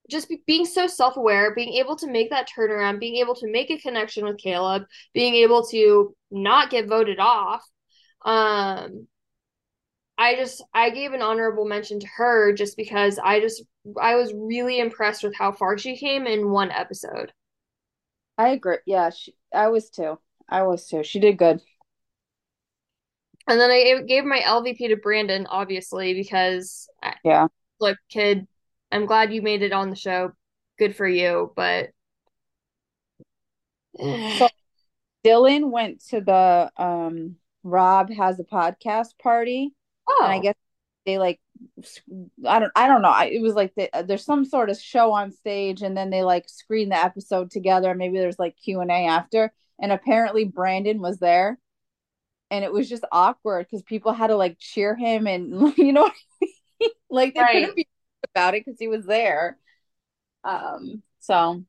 [0.09, 3.69] just be, being so self-aware, being able to make that turnaround, being able to make
[3.69, 4.83] a connection with Caleb,
[5.13, 7.63] being able to not get voted off.
[8.23, 9.07] Um
[10.21, 13.63] I just I gave an honorable mention to her just because I just
[13.99, 17.33] I was really impressed with how far she came in one episode.
[18.37, 18.77] I agree.
[18.85, 20.19] Yeah, she, I was too.
[20.47, 21.03] I was too.
[21.03, 21.59] She did good.
[23.47, 26.87] And then I gave my LVP to Brandon, obviously, because
[27.23, 27.47] yeah,
[27.79, 28.45] look, kid,
[28.91, 30.33] I'm glad you made it on the show.
[30.77, 31.89] Good for you, but
[33.99, 34.49] so
[35.25, 39.73] Dylan went to the um Rob has a podcast party.
[40.19, 40.23] Oh.
[40.23, 40.55] And I guess
[41.05, 41.39] they like
[42.47, 43.09] I don't I don't know.
[43.09, 46.23] I, It was like the, there's some sort of show on stage and then they
[46.23, 47.93] like screen the episode together.
[47.95, 51.59] Maybe there's like Q&A after and apparently Brandon was there.
[52.49, 56.09] And it was just awkward cuz people had to like cheer him and you know
[57.09, 57.53] like they right.
[57.53, 57.87] couldn't be
[58.33, 59.57] about it cuz he was there.
[60.43, 61.63] Um so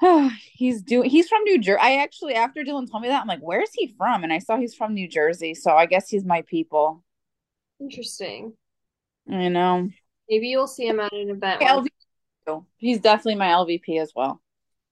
[0.52, 1.80] he's doing he's from New Jersey.
[1.80, 4.24] I actually after Dylan told me that I'm like, where's he from?
[4.24, 7.04] And I saw he's from New Jersey, so I guess he's my people.
[7.80, 8.54] Interesting.
[9.30, 9.88] I know.
[10.28, 11.60] Maybe you'll see him at an event.
[12.76, 14.40] He's definitely my LVP as well.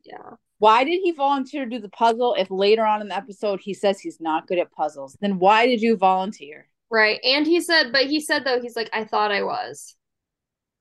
[0.04, 0.34] Yeah.
[0.58, 3.74] Why did he volunteer to do the puzzle if later on in the episode he
[3.74, 5.16] says he's not good at puzzles?
[5.20, 6.68] Then why did you volunteer?
[6.90, 7.20] Right.
[7.22, 9.94] And he said, but he said though, he's like, I thought I was.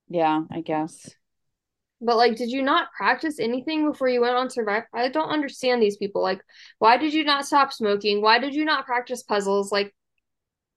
[0.08, 1.10] Yeah, I guess.
[2.00, 4.88] But like, did you not practice anything before you went on Survivor?
[4.94, 6.22] I don't understand these people.
[6.22, 6.40] Like,
[6.78, 8.22] why did you not stop smoking?
[8.22, 9.72] Why did you not practice puzzles?
[9.72, 9.94] Like,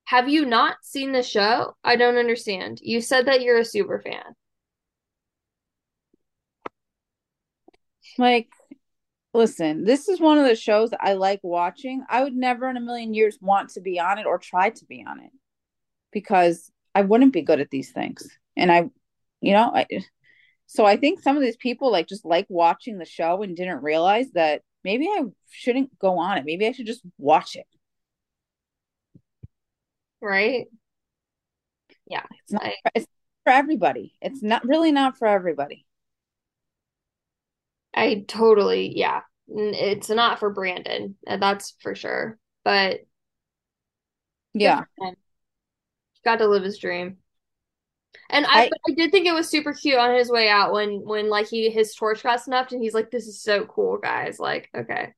[0.06, 1.76] have you not seen the show?
[1.84, 2.80] I don't understand.
[2.82, 4.24] You said that you're a super fan.
[8.18, 8.50] Like,
[9.34, 12.04] listen, this is one of the shows I like watching.
[12.10, 14.86] I would never in a million years want to be on it or try to
[14.86, 15.32] be on it
[16.12, 18.28] because I wouldn't be good at these things.
[18.58, 18.90] And I,
[19.40, 19.86] you know, I
[20.74, 23.84] so I think some of these people like just like watching the show and didn't
[23.84, 26.46] realize that maybe I shouldn't go on it.
[26.46, 27.68] Maybe I should just watch it.
[30.22, 30.68] Right?
[32.08, 32.24] Yeah.
[32.44, 33.06] It's not I, it's
[33.44, 34.14] for everybody.
[34.22, 35.86] It's not really not for everybody.
[37.94, 39.24] I totally, yeah.
[39.50, 41.18] It's not for Brandon.
[41.28, 42.38] Uh, that's for sure.
[42.64, 43.02] But
[44.54, 44.84] yeah.
[46.24, 47.18] Got to live his dream.
[48.32, 51.02] And I, I, I, did think it was super cute on his way out when
[51.04, 54.40] when like he his torch got snuffed and he's like, "This is so cool, guys!"
[54.40, 55.14] Like, okay.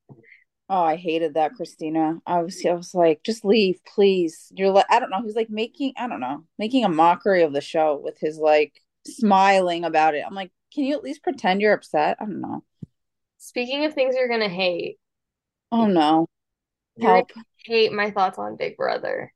[0.67, 2.19] Oh, I hated that, Christina.
[2.25, 4.51] I was I was like, just leave, please.
[4.55, 5.21] You're like, I don't know.
[5.23, 8.81] He's like making, I don't know, making a mockery of the show with his like
[9.05, 10.23] smiling about it.
[10.25, 12.17] I'm like, can you at least pretend you're upset?
[12.19, 12.63] I don't know.
[13.37, 14.97] Speaking of things you're gonna hate.
[15.71, 16.27] Oh no.
[16.99, 17.29] Help.
[17.65, 19.31] Hate my thoughts on Big Brother.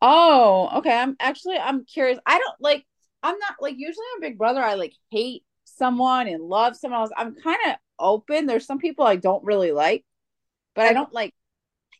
[0.00, 0.92] Oh, okay.
[0.92, 2.18] I'm actually I'm curious.
[2.26, 2.86] I don't like
[3.22, 7.10] I'm not like usually on Big Brother I like hate someone and love someone else.
[7.16, 8.46] I'm kind of open.
[8.46, 10.04] There's some people I don't really like,
[10.74, 11.34] but I don't like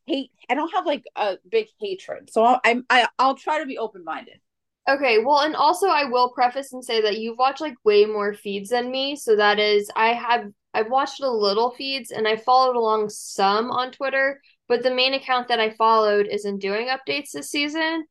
[0.06, 0.30] hate.
[0.50, 2.30] I don't have like a big hatred.
[2.30, 4.40] So I'll, I'm I, I'll try to be open minded.
[4.88, 8.32] Okay, well, and also I will preface and say that you've watched like way more
[8.32, 9.16] feeds than me.
[9.16, 13.70] So that is, I have I've watched a little feeds and I followed along some
[13.70, 18.04] on Twitter, but the main account that I followed isn't doing updates this season.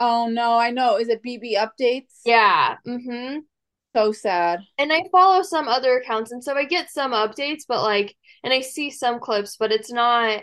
[0.00, 0.96] Oh no, I know.
[0.96, 2.20] Is it BB updates?
[2.24, 2.76] Yeah.
[2.86, 3.38] Mm-hmm.
[3.94, 4.60] So sad.
[4.78, 8.52] And I follow some other accounts and so I get some updates, but like and
[8.52, 10.42] I see some clips, but it's not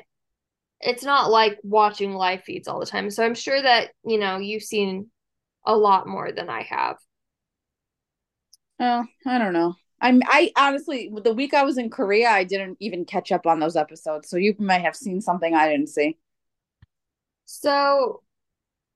[0.81, 3.09] it's not like watching live feeds all the time.
[3.09, 5.11] So I'm sure that, you know, you've seen
[5.65, 6.95] a lot more than I have.
[8.79, 9.75] Oh, I don't know.
[10.01, 13.59] I'm I honestly the week I was in Korea, I didn't even catch up on
[13.59, 14.29] those episodes.
[14.29, 16.17] So you might have seen something I didn't see.
[17.45, 18.21] So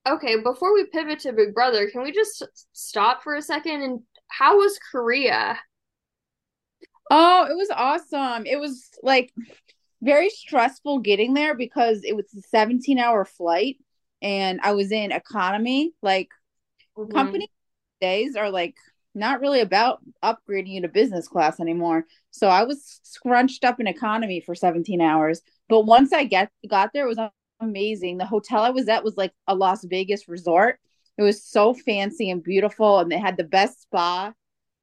[0.06, 2.42] okay, before we pivot to Big Brother, can we just
[2.72, 5.58] stop for a second and how was Korea?
[7.10, 8.46] Oh, it was awesome.
[8.46, 9.32] It was like
[10.02, 13.76] very stressful getting there because it was a 17 hour flight
[14.22, 15.92] and I was in economy.
[16.02, 16.28] Like
[16.96, 17.12] mm-hmm.
[17.12, 17.48] company
[18.00, 18.76] days are like
[19.14, 22.04] not really about upgrading you to business class anymore.
[22.30, 25.40] So I was scrunched up in economy for 17 hours.
[25.68, 28.18] But once I get got there, it was amazing.
[28.18, 30.78] The hotel I was at was like a Las Vegas resort.
[31.16, 34.32] It was so fancy and beautiful, and they had the best spa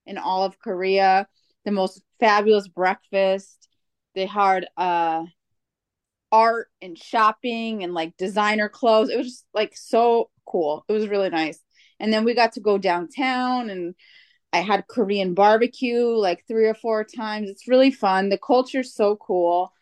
[0.05, 1.27] in all of Korea,
[1.65, 3.67] the most fabulous breakfast.
[4.15, 5.25] They had uh
[6.31, 9.09] art and shopping and like designer clothes.
[9.09, 10.85] It was just like so cool.
[10.87, 11.59] It was really nice.
[11.99, 13.93] And then we got to go downtown and
[14.53, 17.49] I had Korean barbecue like three or four times.
[17.49, 18.29] It's really fun.
[18.29, 19.73] The culture's so cool.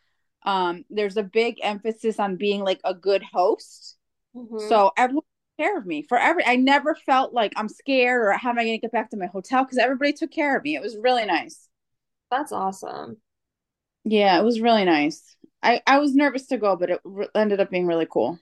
[0.44, 3.98] Um, there's a big emphasis on being like a good host.
[4.36, 4.70] Mm-hmm.
[4.70, 6.46] So everyone took care of me for every.
[6.46, 9.18] I never felt like I'm scared or how am I going to get back to
[9.18, 10.76] my hotel because everybody took care of me.
[10.76, 11.68] It was really nice.
[12.32, 13.18] That's awesome.
[14.06, 15.36] Yeah, it was really nice.
[15.62, 18.40] I I was nervous to go, but it re- ended up being really cool.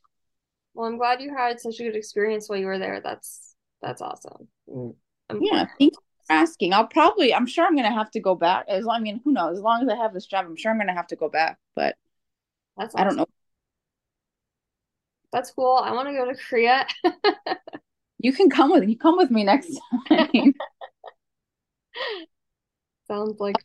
[0.74, 3.02] Well, I'm glad you had such a good experience while you were there.
[3.02, 4.48] That's that's awesome.
[4.70, 4.96] Mm,
[5.30, 6.74] I'm Yeah, thank you for asking.
[6.74, 7.34] I'll probably.
[7.34, 8.66] I'm sure I'm going to have to go back.
[8.68, 9.58] As long, I mean, who knows?
[9.58, 11.30] As long as I have this job, I'm sure I'm going to have to go
[11.30, 11.58] back.
[11.76, 11.96] But
[12.78, 13.28] That's I don't know.
[15.32, 15.82] That's cool.
[15.84, 16.88] I want to go to Korea.
[18.20, 20.54] You can come with you come with me next time.
[23.08, 23.56] Sounds like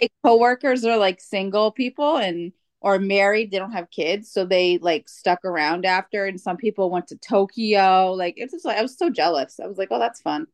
[0.00, 4.78] my coworkers are like single people and or married they don't have kids so they
[4.78, 8.82] like stuck around after and some people went to tokyo like it's just like i
[8.82, 10.46] was so jealous i was like oh that's fun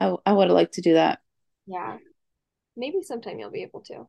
[0.00, 1.20] i, I would have liked to do that
[1.66, 1.98] yeah.
[2.76, 4.06] Maybe sometime you'll be able to.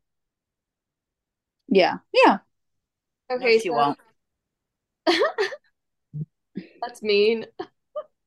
[1.67, 2.37] yeah yeah
[3.31, 3.99] Okay, she so won't.
[6.81, 7.45] that's mean.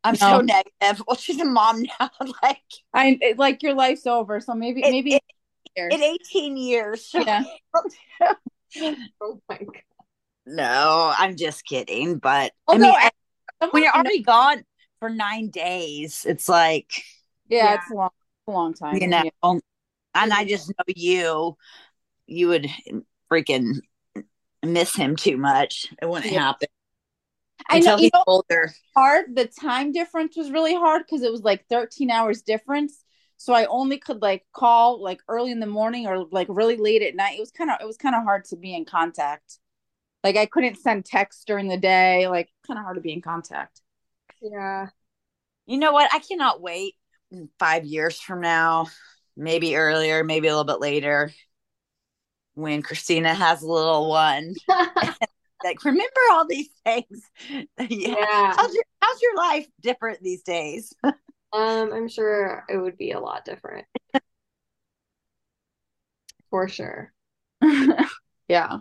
[0.04, 0.38] I'm No.
[0.38, 1.02] so negative.
[1.06, 2.10] Well, she's a mom now.
[2.42, 2.58] like
[2.92, 5.22] i it, like your life's over so maybe It- maybe it-
[5.76, 5.94] years.
[5.94, 7.10] in 18 years.
[7.14, 7.42] yeah
[9.20, 9.82] Oh my God.
[10.46, 12.18] no, I'm just kidding.
[12.18, 13.10] But Although, I mean,
[13.62, 14.64] I- when you're someone- already gone
[14.98, 16.90] for nine days, it's like
[17.56, 17.74] yeah, Yeah.
[17.74, 18.10] it's a long
[18.48, 19.22] a long time you know.
[19.42, 19.58] Yeah.
[20.14, 21.56] And I just know you,
[22.26, 22.68] you would
[23.30, 23.80] freaking
[24.64, 25.88] miss him too much.
[26.02, 26.40] It wouldn't Yeah.
[26.40, 26.68] happen
[27.68, 28.72] i know until you he's know older.
[28.96, 33.04] hard the time difference was really hard because it was like 13 hours difference
[33.36, 37.02] so i only could like call like early in the morning or like really late
[37.02, 39.58] at night it was kind of it was kind of hard to be in contact
[40.24, 43.22] like i couldn't send texts during the day like kind of hard to be in
[43.22, 43.80] contact
[44.42, 44.88] Yeah.
[45.66, 46.12] You know what?
[46.12, 46.96] I cannot wait
[47.58, 48.88] five years from now,
[49.36, 51.30] maybe earlier, maybe a little bit later,
[52.54, 54.54] when Christina has a little one.
[55.64, 57.30] Like, remember all these things?
[57.48, 57.66] yeah.
[57.78, 58.52] Yeah.
[58.56, 60.92] How's your How's your life different these days?
[61.54, 63.84] Um, I'm sure it would be a lot different.
[66.48, 67.12] For sure.
[68.48, 68.78] yeah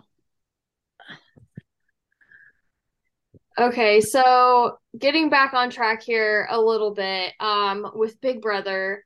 [3.58, 9.04] Okay, so getting back on track here a little bit, um, with Big Brother.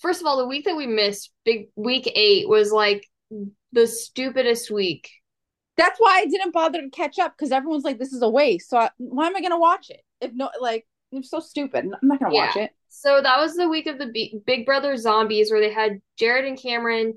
[0.00, 3.04] First of all, the week that we missed, big week eight, was like
[3.72, 5.10] the stupidest week.
[5.76, 8.70] that's why i didn't bother to catch up because everyone's like this is a waste
[8.70, 12.08] so I, why am i gonna watch it if no like it's so stupid i'm
[12.08, 12.46] not gonna Yeah.
[12.46, 15.70] watch it So that was the week of the B Big Brother Zombies, where they
[15.72, 17.14] had Jared and Cameron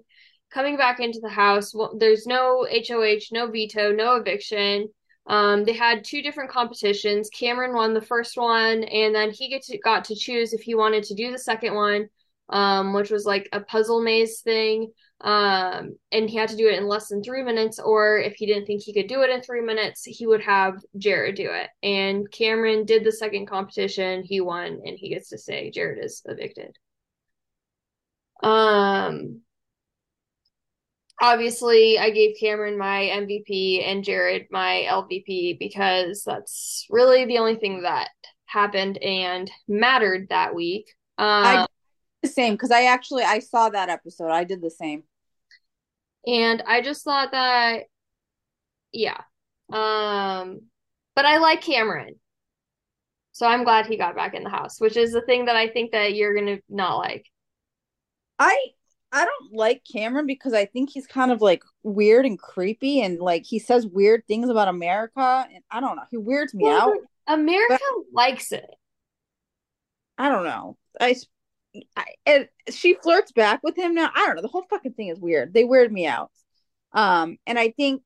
[0.53, 1.73] coming back into the house.
[1.73, 4.89] Well, there's no HOH, no veto, no eviction.
[5.27, 7.29] Um, they had two different competitions.
[7.29, 11.03] Cameron won the first one, and then he to, got to choose if he wanted
[11.05, 12.09] to do the second one,
[12.49, 14.91] um, which was like a puzzle maze thing.
[15.21, 18.47] Um, and he had to do it in less than three minutes, or if he
[18.47, 21.69] didn't think he could do it in three minutes, he would have Jared do it.
[21.83, 26.23] And Cameron did the second competition, he won, and he gets to say Jared is
[26.25, 26.75] evicted.
[28.41, 29.41] Um,
[31.21, 37.55] obviously, I gave Cameron my MVP and Jared my LVP because that's really the only
[37.55, 38.09] thing that
[38.45, 40.93] happened and mattered that week.
[41.17, 41.67] Um, I did
[42.23, 45.03] the same because i actually i saw that episode i did the same
[46.27, 47.83] And I just thought that,
[48.93, 49.21] yeah.
[49.71, 50.63] Um,
[51.15, 52.15] but I like Cameron.
[53.33, 55.69] So I'm glad he got back in the house, which is the thing that I
[55.69, 57.25] think that you're gonna not like.
[58.39, 58.73] I
[59.11, 63.19] I don't like Cameron because I think he's kind of like weird and creepy and
[63.19, 66.03] like he says weird things about America and I don't know.
[66.09, 66.93] He weirds me Well, out.
[67.27, 67.77] but America
[68.13, 68.69] likes it.
[70.17, 70.77] I don't know.
[70.99, 71.15] I,
[71.95, 74.11] I and she flirts back with him now.
[74.13, 74.41] I don't know.
[74.41, 75.53] The whole fucking thing is weird.
[75.53, 76.31] They weird me out.
[76.93, 78.03] Um and I think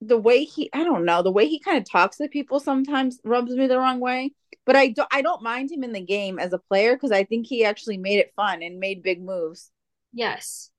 [0.00, 3.20] the way he I don't know, the way he kind of talks to people sometimes
[3.24, 4.32] rubs me the wrong way.
[4.66, 7.24] But I don't I don't mind him in the game as a player because I
[7.24, 9.70] think he actually made it fun and made big moves.
[10.12, 10.70] Yes.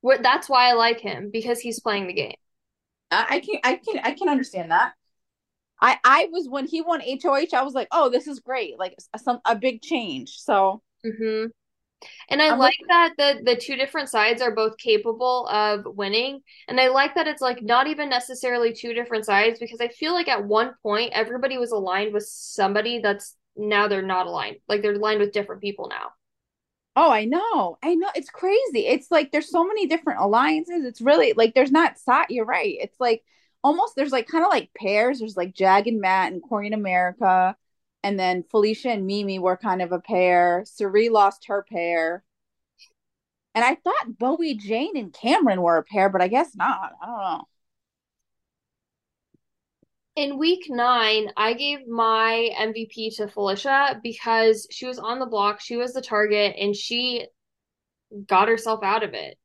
[0.00, 2.36] What that's why I like him because he's playing the game.
[3.10, 4.94] I, can I can I can understand that.
[5.80, 8.96] I I was when he won HOH, I was like, oh, this is great, like
[9.16, 10.38] some a big change.
[10.38, 11.46] So hmm
[12.30, 16.40] And I I'm like that the the two different sides are both capable of winning.
[16.68, 20.14] And I like that it's like not even necessarily two different sides because I feel
[20.14, 24.58] like at one point everybody was aligned with somebody that's now they're not aligned.
[24.68, 26.12] Like they're aligned with different people now.
[26.96, 28.86] Oh, I know, I know, it's crazy.
[28.86, 30.84] It's like there's so many different alliances.
[30.84, 32.26] It's really like there's not side.
[32.30, 32.76] You're right.
[32.80, 33.24] It's like
[33.62, 35.20] almost there's like kind of like pairs.
[35.20, 37.56] There's like Jag and Matt and Cory and America,
[38.02, 40.64] and then Felicia and Mimi were kind of a pair.
[40.66, 42.24] Cirie lost her pair.
[43.54, 46.92] And I thought Bowie, Jane, and Cameron were a pair, but I guess not.
[47.02, 47.44] I don't know.
[50.20, 55.62] In week nine, I gave my MVP to Felicia because she was on the block,
[55.62, 57.26] she was the target, and she
[58.26, 59.38] got herself out of it.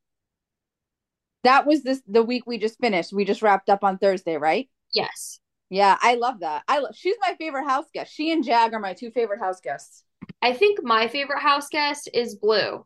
[1.45, 3.13] That was this the week we just finished.
[3.13, 4.69] We just wrapped up on Thursday, right?
[4.91, 5.39] Yes.
[5.69, 6.63] Yeah, I love that.
[6.67, 8.13] I love she's my favorite house guest.
[8.13, 10.03] She and Jag are my two favorite house guests.
[10.41, 12.85] I think my favorite house guest is Blue.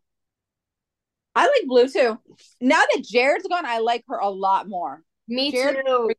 [1.33, 2.19] I like Blue too.
[2.61, 5.01] Now that Jared's gone, I like her a lot more.
[5.27, 6.11] Me Jared too.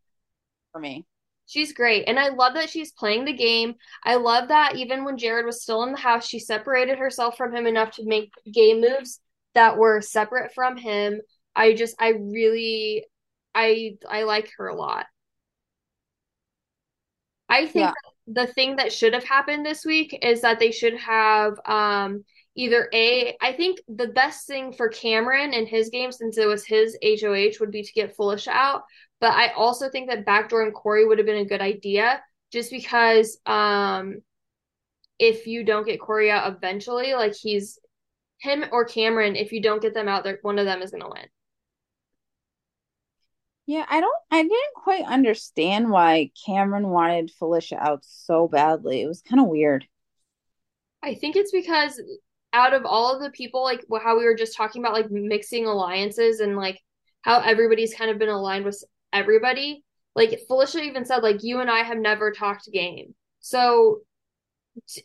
[0.72, 1.06] For me.
[1.50, 2.04] She's great.
[2.06, 3.74] And I love that she's playing the game.
[4.04, 7.52] I love that even when Jared was still in the house, she separated herself from
[7.54, 9.20] him enough to make game moves
[9.54, 11.20] that were separate from him.
[11.56, 13.04] I just I really
[13.54, 15.06] I I like her a lot.
[17.48, 17.92] I think Yeah.
[18.26, 22.24] the thing that should have happened this week is that they should have um
[22.54, 26.64] either a I think the best thing for Cameron in his game since it was
[26.64, 28.84] his HOH would be to get Felicia out,
[29.20, 32.70] but I also think that backdoor and Cory would have been a good idea just
[32.70, 34.22] because um
[35.18, 37.78] if you don't get Cory out eventually, like he's
[38.38, 41.08] him or Cameron, if you don't get them out there, one of them is gonna
[41.08, 41.26] win.
[43.66, 49.02] Yeah, I don't I didn't quite understand why Cameron wanted Felicia out so badly.
[49.02, 49.86] It was kind of weird.
[51.02, 52.00] I think it's because
[52.52, 55.66] out of all of the people, like how we were just talking about, like mixing
[55.66, 56.80] alliances and like
[57.22, 58.82] how everybody's kind of been aligned with
[59.12, 59.84] everybody.
[60.14, 63.14] Like Felicia even said, like you and I have never talked game.
[63.40, 64.00] So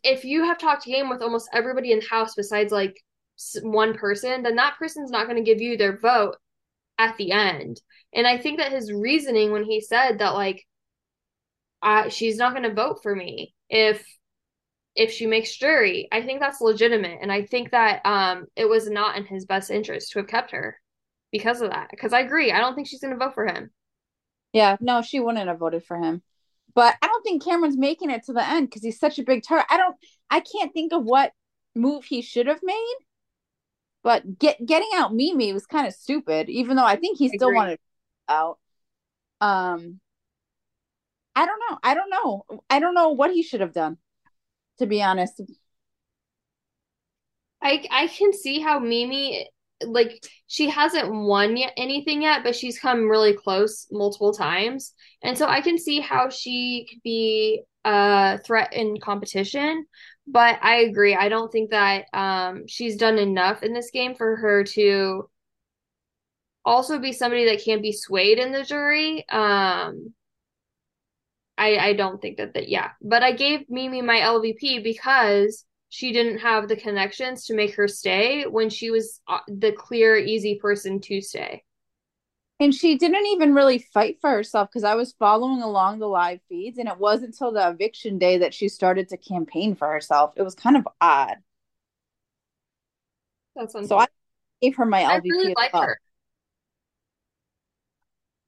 [0.03, 2.95] if you have talked game with almost everybody in the house besides like
[3.61, 6.35] one person, then that person's not going to give you their vote
[6.97, 7.81] at the end.
[8.13, 10.65] And I think that his reasoning when he said that like
[11.81, 14.05] I, she's not going to vote for me if
[14.95, 16.07] if she makes jury.
[16.11, 19.69] I think that's legitimate, and I think that um it was not in his best
[19.69, 20.79] interest to have kept her
[21.31, 21.89] because of that.
[21.91, 23.71] Because I agree, I don't think she's going to vote for him.
[24.55, 26.21] Yeah, no, she wouldn't have voted for him.
[26.73, 29.43] But I don't think Cameron's making it to the end because he's such a big
[29.43, 29.67] target.
[29.69, 29.97] I don't
[30.29, 31.33] I can't think of what
[31.75, 32.95] move he should have made.
[34.01, 37.53] But get getting out Mimi was kind of stupid, even though I think he still
[37.53, 37.79] wanted
[38.29, 38.59] out.
[39.41, 39.99] Um
[41.35, 41.77] I don't know.
[41.83, 42.45] I don't know.
[42.69, 43.97] I don't know what he should have done,
[44.79, 45.41] to be honest.
[47.61, 49.49] I I can see how Mimi
[49.83, 54.93] like she hasn't won yet anything yet, but she's come really close multiple times.
[55.23, 59.85] And so I can see how she could be a threat in competition.
[60.27, 61.15] But I agree.
[61.15, 65.29] I don't think that um she's done enough in this game for her to
[66.63, 69.27] also be somebody that can be swayed in the jury.
[69.29, 70.13] Um
[71.57, 72.91] I I don't think that that yeah.
[73.01, 77.87] But I gave Mimi my LVP because she didn't have the connections to make her
[77.87, 81.63] stay when she was uh, the clear easy person to stay.
[82.59, 86.39] And she didn't even really fight for herself because I was following along the live
[86.47, 90.33] feeds, and it wasn't until the eviction day that she started to campaign for herself.
[90.37, 91.35] It was kind of odd.
[93.55, 94.07] That's So I
[94.61, 95.11] gave her my LVP.
[95.11, 95.99] I really as like her.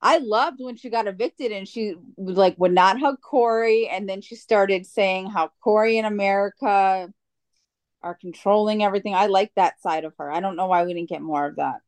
[0.02, 4.22] I loved when she got evicted and she like would not hug Cory, and then
[4.22, 7.12] she started saying how Cory in America
[8.04, 9.16] are controlling everything.
[9.16, 10.32] I like that side of her.
[10.32, 11.82] I don't know why we didn't get more of that.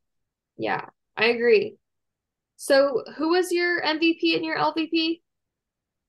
[0.58, 0.86] Yeah,
[1.16, 1.78] I agree.
[2.58, 5.22] So, who was your MVP and your LVP?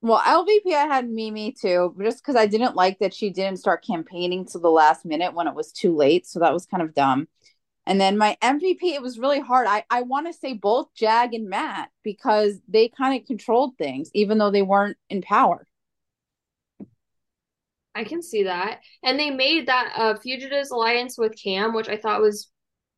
[0.02, 3.84] Well, LVP, I had Mimi too, just because I didn't like that she didn't start
[3.84, 6.26] campaigning to the last minute when it was too late.
[6.26, 7.28] So that was kind of dumb.
[7.86, 9.66] And then my MVP, it was really hard.
[9.68, 14.10] I, I want to say both Jag and Matt because they kind of controlled things,
[14.14, 15.66] even though they weren't in power.
[17.94, 18.80] I can see that.
[19.02, 22.50] And they made that uh, Fugitives Alliance with Cam, which I thought was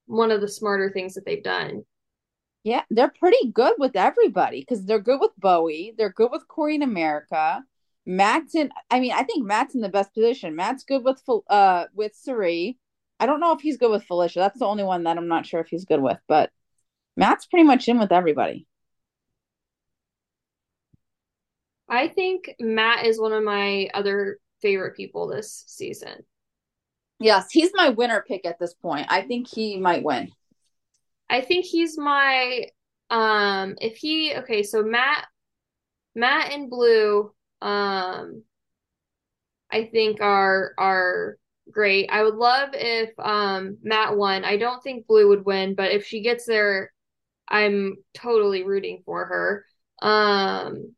[0.07, 1.85] one of the smarter things that they've done.
[2.65, 5.95] Yeah, they're pretty good with everybody because they're good with Bowie.
[5.97, 7.63] They're good with Cory in America.
[8.07, 10.55] Matt's in, I mean, I think Matt's in the best position.
[10.57, 12.79] Matt's good with uh with Cirie.
[13.19, 14.41] I don't know if he's good with Felicia.
[14.41, 16.51] That's the only one that I'm not sure if he's good with, but
[17.17, 18.67] Matt's pretty much in with everybody.
[21.89, 26.25] I think Matt is one of my other favorite people this season.
[27.19, 29.07] Yes, he's my winner pick at this point.
[29.09, 30.31] I think he might win.
[31.29, 32.67] I think he's my
[33.11, 35.27] um if he okay, so Matt
[36.15, 38.43] Matt and Blue um
[39.71, 41.37] I think are are
[41.71, 42.11] great.
[42.11, 44.45] I would love if um Matt won.
[44.45, 46.93] I don't think Blue would win, but if she gets there,
[47.49, 49.65] I'm totally rooting for her.
[50.03, 50.95] Um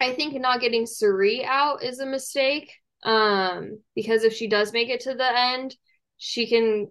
[0.00, 2.72] I think not getting Cirie out is a mistake.
[3.02, 5.76] Um because if she does make it to the end,
[6.16, 6.88] she can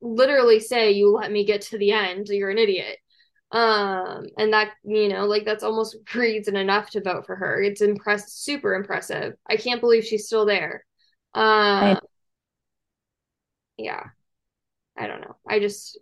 [0.00, 2.98] literally say you let me get to the end, you're an idiot.
[3.52, 7.62] Um, and that, you know, like that's almost reason enough to vote for her.
[7.62, 9.34] It's impressive, super impressive.
[9.48, 10.84] I can't believe she's still there.
[11.34, 11.98] Um,
[13.76, 14.04] yeah.
[14.96, 15.36] I don't know.
[15.48, 15.98] I just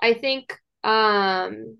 [0.00, 1.78] I think um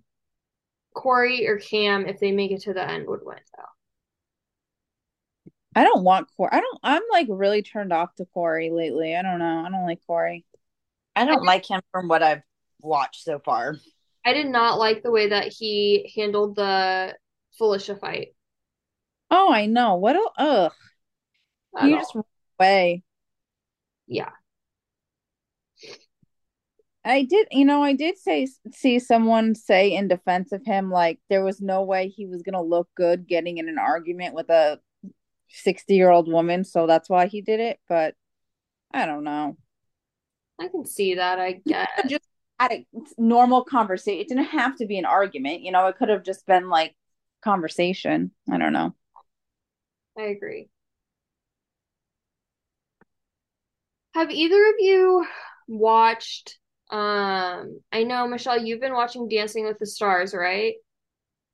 [0.98, 3.62] Cory or Cam, if they make it to the end, would win though.
[5.76, 6.50] I don't want Cory.
[6.52, 6.78] I don't.
[6.82, 9.14] I'm like really turned off to Cory lately.
[9.14, 9.64] I don't know.
[9.64, 10.44] I don't like Cory.
[11.14, 12.42] I don't I like him from what I've
[12.80, 13.76] watched so far.
[14.24, 17.14] I did not like the way that he handled the
[17.56, 18.28] Felicia fight.
[19.30, 19.96] Oh, I know.
[19.96, 20.72] What a ugh.
[21.82, 22.16] You just
[22.58, 23.04] away.
[24.08, 24.30] Yeah.
[27.08, 31.18] I did, you know, I did say see someone say in defense of him, like
[31.30, 34.78] there was no way he was gonna look good getting in an argument with a
[35.48, 37.80] sixty year old woman, so that's why he did it.
[37.88, 38.14] But
[38.92, 39.56] I don't know.
[40.60, 41.38] I can see that.
[41.38, 42.28] I guess just
[42.60, 42.86] had a
[43.16, 44.20] normal conversation.
[44.20, 45.86] It didn't have to be an argument, you know.
[45.86, 46.94] It could have just been like
[47.40, 48.32] conversation.
[48.50, 48.94] I don't know.
[50.18, 50.68] I agree.
[54.14, 55.26] Have either of you
[55.68, 56.58] watched
[56.90, 60.74] um, I know, Michelle, you've been watching Dancing with the Stars, right?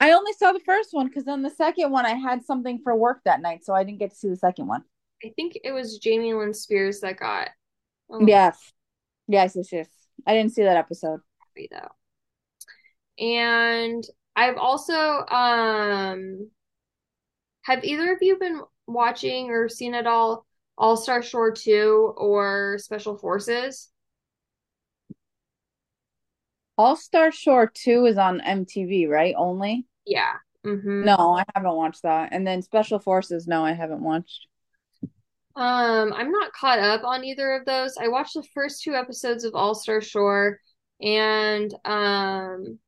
[0.00, 2.94] I only saw the first one because then the second one I had something for
[2.94, 4.84] work that night, so I didn't get to see the second one.
[5.24, 7.48] I think it was Jamie Lynn Spears that got.
[8.10, 8.72] Oh, yes,
[9.28, 9.88] yes, yes, yes.
[10.26, 11.20] I didn't see that episode.
[11.38, 13.24] Happy Though.
[13.24, 14.04] And
[14.36, 16.50] I've also um
[17.62, 20.44] have either of you been watching or seen at all
[20.76, 23.90] All Star Shore 2 or Special Forces?
[26.76, 29.34] All Star Shore 2 is on MTV, right?
[29.36, 29.86] Only?
[30.06, 30.32] Yeah.
[30.66, 31.04] Mm-hmm.
[31.04, 32.30] No, I haven't watched that.
[32.32, 34.46] And then Special Forces, no, I haven't watched.
[35.56, 37.96] Um, I'm not caught up on either of those.
[37.96, 40.58] I watched the first two episodes of All Star Shore
[41.00, 42.78] and um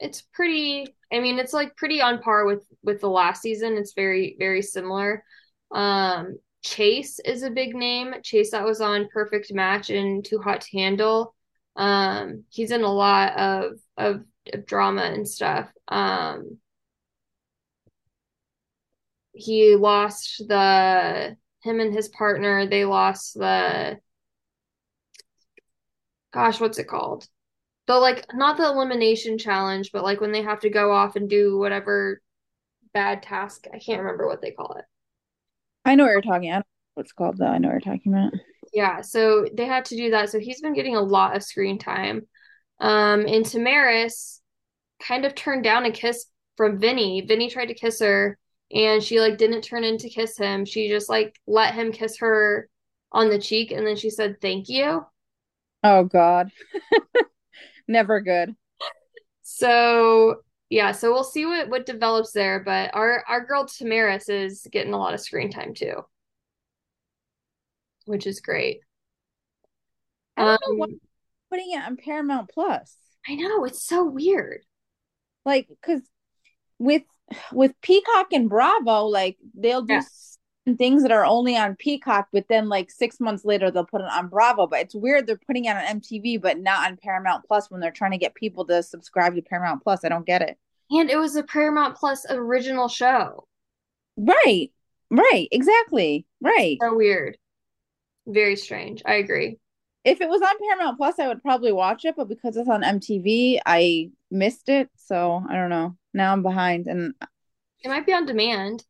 [0.00, 3.76] it's pretty I mean it's like pretty on par with with the last season.
[3.76, 5.24] It's very very similar.
[5.70, 8.14] Um Chase is a big name.
[8.22, 11.34] Chase that was on Perfect Match and Too Hot to Handle.
[11.76, 15.70] Um, he's in a lot of, of, of drama and stuff.
[15.88, 16.58] Um,
[19.32, 22.66] he lost the him and his partner.
[22.66, 23.98] They lost the
[26.32, 27.26] gosh, what's it called?
[27.86, 31.28] The like not the elimination challenge, but like when they have to go off and
[31.28, 32.20] do whatever
[32.92, 33.66] bad task.
[33.72, 34.84] I can't remember what they call it.
[35.84, 36.50] I know what you're talking.
[36.50, 37.46] I don't know what's called though.
[37.46, 38.32] I know what you're talking about.
[38.72, 40.30] Yeah, so they had to do that.
[40.30, 42.26] So he's been getting a lot of screen time.
[42.80, 44.40] Um, and Tamaris
[45.00, 47.20] kind of turned down a kiss from Vinny.
[47.20, 48.38] Vinny tried to kiss her
[48.72, 50.64] and she like didn't turn in to kiss him.
[50.64, 52.68] She just like let him kiss her
[53.12, 55.04] on the cheek and then she said thank you.
[55.84, 56.50] Oh god.
[57.88, 58.54] Never good.
[59.42, 60.36] So
[60.70, 64.94] yeah, so we'll see what what develops there, but our our girl Tamaris is getting
[64.94, 66.02] a lot of screen time too
[68.06, 68.80] which is great.
[70.36, 71.00] I don't um, know why um,
[71.50, 72.96] putting it on Paramount Plus.
[73.28, 74.62] I know it's so weird.
[75.44, 76.02] Like, because
[76.78, 77.02] with
[77.52, 80.00] with Peacock and Bravo, like they'll do
[80.66, 80.74] yeah.
[80.74, 84.10] things that are only on Peacock, but then like six months later they'll put it
[84.10, 84.66] on Bravo.
[84.66, 87.90] But it's weird they're putting it on MTV, but not on Paramount Plus when they're
[87.90, 90.04] trying to get people to subscribe to Paramount Plus.
[90.04, 90.58] I don't get it.
[90.90, 93.46] And it was a Paramount Plus original show.
[94.16, 94.70] Right.
[95.10, 95.48] Right.
[95.50, 96.26] Exactly.
[96.40, 96.78] Right.
[96.80, 97.36] So weird.
[98.26, 99.02] Very strange.
[99.04, 99.58] I agree.
[100.04, 102.82] If it was on Paramount Plus, I would probably watch it, but because it's on
[102.82, 104.90] MTV, I missed it.
[104.96, 105.96] So I don't know.
[106.12, 107.14] Now I'm behind, and
[107.82, 108.84] it might be on demand.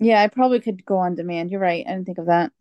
[0.00, 1.50] Yeah, I probably could go on demand.
[1.50, 1.84] You're right.
[1.86, 2.52] I didn't think of that.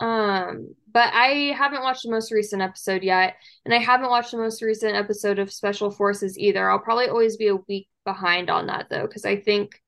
[0.00, 4.38] Um, but I haven't watched the most recent episode yet, and I haven't watched the
[4.38, 6.70] most recent episode of Special Forces either.
[6.70, 9.80] I'll probably always be a week behind on that though, because I think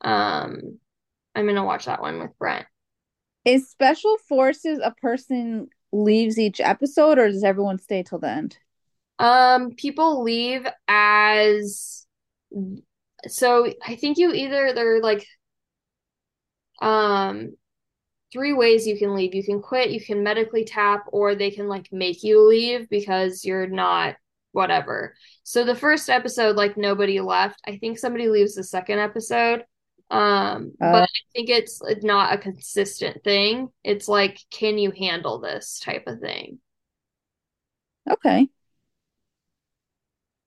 [0.00, 0.78] um
[1.34, 2.66] I'm gonna watch that one with Brent.
[3.44, 8.58] Is special forces a person leaves each episode or does everyone stay till the end?
[9.18, 12.06] Um, people leave as
[13.26, 15.26] so I think you either they're like
[16.82, 17.54] um
[18.32, 19.34] three ways you can leave.
[19.34, 23.44] You can quit, you can medically tap, or they can like make you leave because
[23.44, 24.16] you're not
[24.50, 25.14] whatever.
[25.44, 27.60] So the first episode, like nobody left.
[27.66, 29.64] I think somebody leaves the second episode.
[30.10, 33.68] Um, uh, but I think it's not a consistent thing.
[33.82, 36.60] It's like, can you handle this type of thing?
[38.10, 38.48] Okay.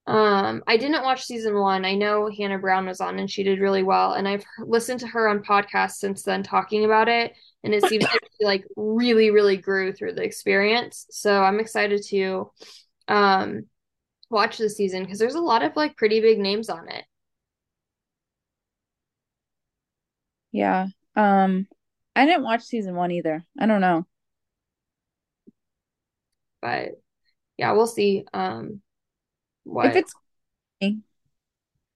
[0.05, 1.83] Um, I didn't watch season one.
[1.83, 5.07] I know Hannah Brown was on and she did really well, and I've listened to
[5.07, 9.31] her on podcasts since then talking about it, and it seems like she like really,
[9.31, 11.07] really grew through the experience.
[11.11, 12.51] So I'm excited to
[13.09, 13.65] um
[14.29, 17.03] watch this season because there's a lot of like pretty big names on it.
[20.51, 20.87] Yeah.
[21.15, 21.67] Um,
[22.15, 23.45] I didn't watch season one either.
[23.59, 24.05] I don't know.
[26.61, 27.01] But
[27.57, 28.25] yeah, we'll see.
[28.33, 28.81] Um,
[29.65, 30.15] what If it's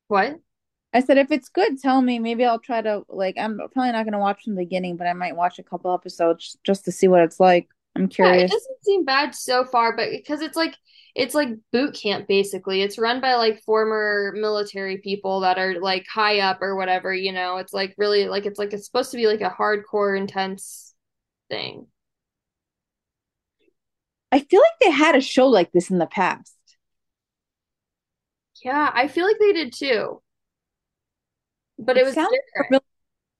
[0.08, 0.40] what?
[0.94, 2.20] I said if it's good, tell me.
[2.20, 5.14] Maybe I'll try to like I'm probably not gonna watch from the beginning, but I
[5.14, 7.70] might watch a couple episodes just to see what it's like.
[7.96, 8.52] I'm Yeah, it curious.
[8.52, 10.78] doesn't seem bad so far, but because it's like
[11.16, 12.82] it's like boot camp basically.
[12.82, 17.32] It's run by like former military people that are like high up or whatever, you
[17.32, 17.58] know.
[17.58, 20.94] It's like really like it's like it's supposed to be like a hardcore intense
[21.50, 21.88] thing.
[24.32, 26.56] I feel like they had a show like this in the past.
[28.64, 30.22] Yeah, I feel like they did too.
[31.78, 32.84] But it It was different.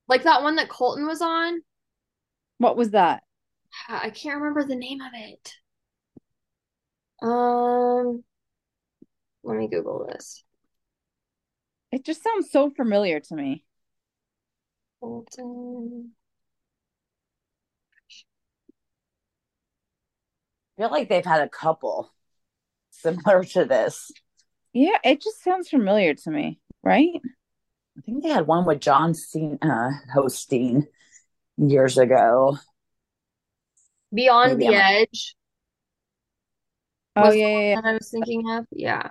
[0.08, 1.62] Like that one that Colton was on.
[2.60, 3.24] What was that?
[3.88, 5.58] I can't remember the name of it.
[7.22, 8.24] Um,
[9.44, 10.44] let me Google this.
[11.92, 13.64] It just sounds so familiar to me.
[15.02, 16.12] Colton.
[20.78, 22.12] I feel like they've had a couple
[22.92, 24.12] similar to this.
[24.74, 27.10] Yeah, it just sounds familiar to me, right?
[27.98, 30.88] I think they had one with John Cena hosting
[31.58, 32.58] years ago.
[34.14, 35.36] Beyond Maybe the I'm- Edge
[37.16, 37.76] Oh was yeah, the yeah, one yeah.
[37.76, 38.66] that I was thinking of.
[38.72, 39.10] Yeah.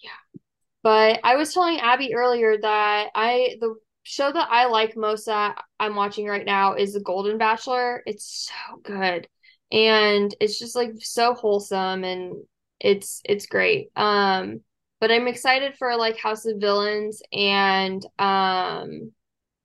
[0.00, 0.10] Yeah.
[0.82, 5.62] But I was telling Abby earlier that I the show that I like most that
[5.80, 8.02] I'm watching right now is The Golden Bachelor.
[8.06, 9.28] It's so good.
[9.72, 12.36] And it's just like so wholesome and
[12.80, 13.90] it's it's great.
[13.96, 14.62] Um
[15.00, 19.12] but I'm excited for like House of Villains and um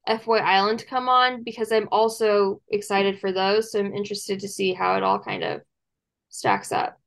[0.07, 3.71] FY Island come on because I'm also excited for those.
[3.71, 5.61] So I'm interested to see how it all kind of
[6.29, 6.99] stacks up.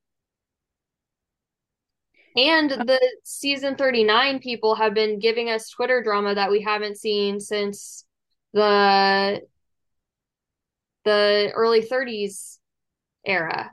[2.37, 6.97] And uh, the season 39 people have been giving us Twitter drama that we haven't
[6.99, 8.05] seen since
[8.53, 9.43] the
[11.05, 12.61] the early 30s
[13.25, 13.73] era.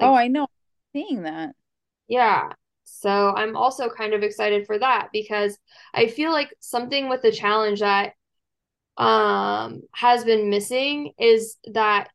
[0.00, 0.48] Oh, Like, I know.
[0.92, 1.54] Seeing that.
[2.08, 2.52] yeah.
[2.90, 5.58] So I'm also kind of excited for that because
[5.94, 8.14] I feel like something with the challenge that
[8.98, 12.10] um has been missing is that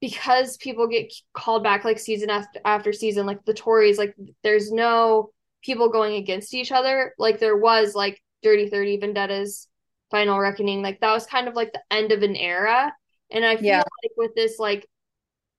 [0.00, 4.70] because people get called back like season after, after season, like the Tories, like there's
[4.70, 5.30] no
[5.62, 7.14] people going against each other.
[7.18, 9.68] Like there was like Dirty 30 Vendetta's
[10.10, 10.82] Final Reckoning.
[10.82, 12.92] Like that was kind of like the end of an era.
[13.30, 13.82] And I feel Yeah.
[14.02, 14.86] like with this like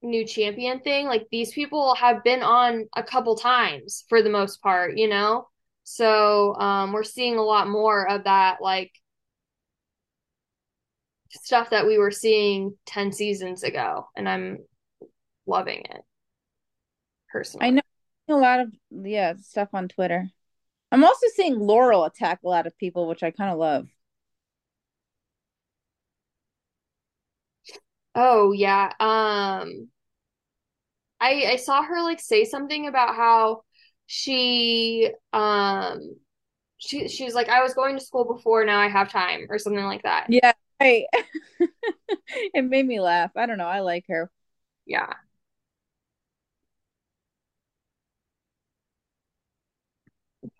[0.01, 4.61] new champion thing, like these people have been on a couple times for the most
[4.61, 5.47] part, you know?
[5.83, 8.91] So um we're seeing a lot more of that like
[11.29, 14.59] stuff that we were seeing 10 seasons ago and I'm
[15.45, 16.01] loving it
[17.31, 17.67] personally.
[17.67, 17.81] I know
[18.29, 20.29] a lot of yeah stuff on Twitter.
[20.91, 23.87] I'm also seeing Laurel attack a lot of people, which I kind of love.
[28.17, 28.91] Oh yeah.
[28.99, 29.89] Um
[31.19, 33.63] I I saw her like say something about how
[34.05, 36.15] she um
[36.77, 39.59] she she was like I was going to school before now I have time or
[39.59, 40.27] something like that.
[40.29, 41.05] Yeah, right.
[42.53, 43.31] It made me laugh.
[43.35, 43.67] I don't know.
[43.67, 44.29] I like her.
[44.85, 45.13] Yeah.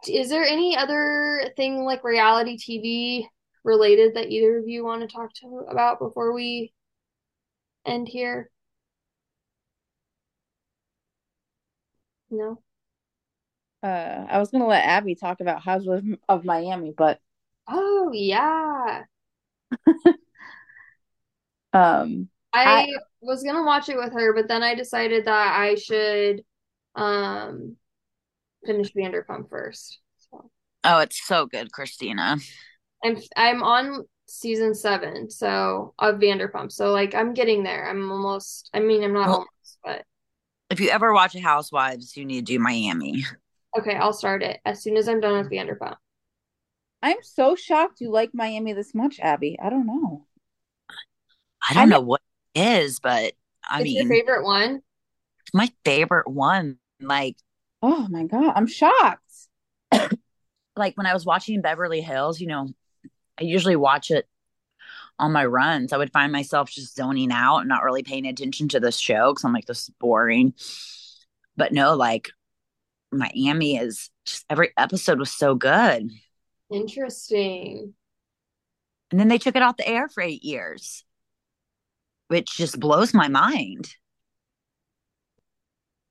[0.08, 3.30] Is there any other thing like reality TV
[3.64, 6.74] related that either of you want to talk to about before we
[7.88, 8.50] end here?
[12.30, 12.62] No?
[13.84, 17.20] Uh, I was gonna let Abby talk about Housewives of Miami, but
[17.68, 19.04] Oh yeah.
[21.74, 22.88] um, I I
[23.22, 26.44] was gonna watch it with her, but then I decided that I should
[26.96, 27.78] um
[28.66, 30.00] finish Vanderpump first.
[30.18, 30.50] So
[30.84, 32.38] Oh, it's so good, Christina.
[33.04, 36.72] I'm I'm on season seven, so of Vanderpump.
[36.72, 37.90] So like I'm getting there.
[37.90, 40.06] I'm almost I mean I'm not Well, almost, but
[40.70, 43.26] if you ever watch a Housewives, you need to do Miami.
[43.78, 45.96] okay, I'll start it as soon as I'm done with Vanderpump.
[47.02, 49.58] I'm so shocked you like Miami this much, Abby.
[49.60, 50.28] I don't know.
[51.70, 51.98] I I don't know.
[51.98, 52.22] know what
[52.56, 53.34] it is, but
[53.64, 54.84] I It's your mean, favorite one?
[55.54, 56.78] my favorite one.
[57.00, 57.38] Like,
[57.82, 59.48] Oh my God, I'm shocked.
[60.76, 62.70] like when I was watching Beverly Hills, you know,
[63.40, 64.28] I usually watch it
[65.20, 65.94] on my runs.
[65.94, 69.32] I would find myself just zoning out and not really paying attention to the show
[69.32, 70.54] because I'm like, this is boring.
[71.56, 72.30] But no, like
[73.12, 76.12] Miami is just every episode was so good.
[76.70, 77.94] Interesting.
[79.12, 81.04] And then they took it off the air for eight years.
[82.30, 83.96] which just blows my mind.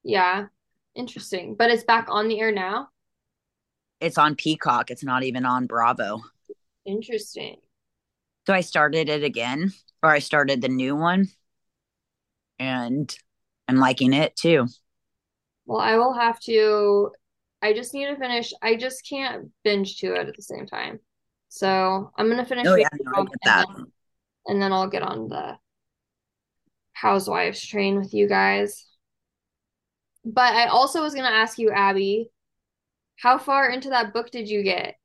[0.05, 0.47] Yeah.
[0.95, 1.55] Interesting.
[1.57, 2.89] But it's back on the air now?
[4.01, 4.91] It's on Peacock.
[4.91, 6.23] It's not even on Bravo.
[6.87, 7.57] Interesting.
[8.47, 9.73] So I started it again,
[10.03, 11.29] or I started the new one,
[12.59, 13.15] and
[13.67, 14.69] I'm liking it too.
[15.67, 17.11] Well, I will have to.
[17.61, 18.53] I just need to finish.
[18.63, 21.01] I just can't binge to it at the same time.
[21.49, 22.67] So I'm gonna finish.
[22.69, 23.67] Oh yeah, no, I get and that.
[23.75, 23.87] then,
[24.47, 25.59] and then I'll get on the
[26.93, 28.87] Housewives train with you guys.
[30.25, 32.31] But I also was gonna ask you, Abby,
[33.17, 34.97] how far into that book did you get?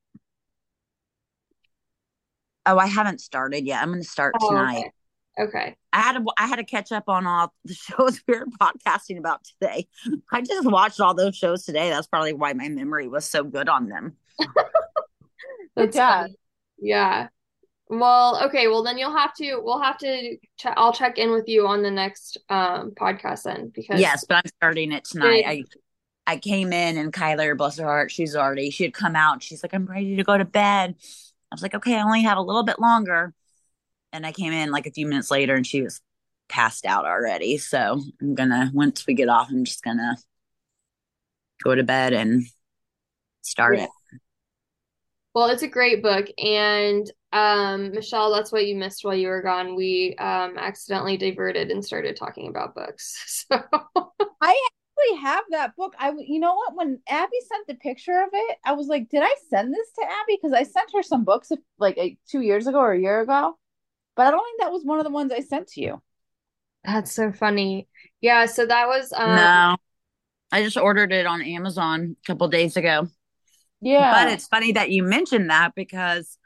[2.66, 3.82] Oh, I haven't started yet.
[3.82, 4.78] I'm going to start Oh, tonight.
[4.80, 4.92] okay.
[5.40, 5.76] Okay.
[5.94, 9.18] I had to I had to catch up on all the shows we were podcasting
[9.18, 9.88] about today.
[10.32, 11.90] I just watched all those shows today.
[11.90, 14.18] That's probably why my memory was so good on them.
[15.76, 16.24] That's job.
[16.24, 16.36] funny.
[16.80, 17.28] Yeah.
[17.88, 18.68] Well, okay.
[18.68, 19.60] Well, then you'll have to.
[19.64, 20.38] We'll have to.
[20.58, 24.36] Che I'll check in with you on the next um podcast then, because Yes, but
[24.38, 25.44] I'm starting it tonight.
[25.48, 25.64] I
[26.28, 29.44] I came in and Kyler, bless her heart, she's already she had come out.
[29.44, 30.96] She's like, I'm ready to go to bed.
[31.52, 33.34] I was like, okay, I only have a little bit longer.
[34.14, 36.02] And I came in like a few minutes later and she was
[36.50, 37.58] passed out already.
[37.58, 40.18] So I'm gonna once we get off, I'm just gonna
[41.64, 42.44] go to bed and
[43.42, 43.86] start Yeah.
[43.86, 43.90] it.
[45.34, 49.42] Well, it's a great book, and um, Michelle, that's what you missed while you were
[49.42, 49.76] gone.
[49.76, 53.46] We um accidentally diverted and started talking about books.
[53.50, 54.68] So I
[55.02, 55.96] actually have that book.
[56.00, 56.76] I, you know what?
[56.76, 60.06] When Abby sent the picture of it, I was like, did I send this to
[60.06, 60.40] Abby?
[60.42, 63.58] Because I sent her some books like a, two years ago or a year ago,
[64.16, 66.02] but I don't think that was one of the ones I sent to you.
[66.84, 67.88] that's so funny.
[68.22, 68.46] Yeah.
[68.46, 69.36] So that was um.
[69.36, 69.78] no.
[70.54, 73.08] I just ordered it on Amazon a couple days ago.
[73.80, 76.38] Yeah, But it's funny that you mentioned that because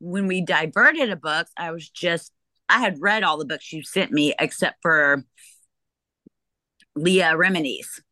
[0.00, 2.30] when we diverted a book, I was just
[2.68, 5.24] I had read all the books you sent me except for
[6.94, 8.02] Leah Remini's.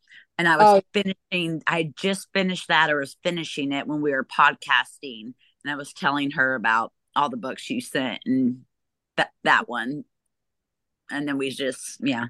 [0.43, 0.82] And I was Oh.
[0.93, 5.77] finishing I just finished that or was finishing it when we were podcasting and I
[5.77, 8.62] was telling her about all the books you sent and
[9.16, 10.02] that that one.
[11.12, 12.27] And then we just yeah.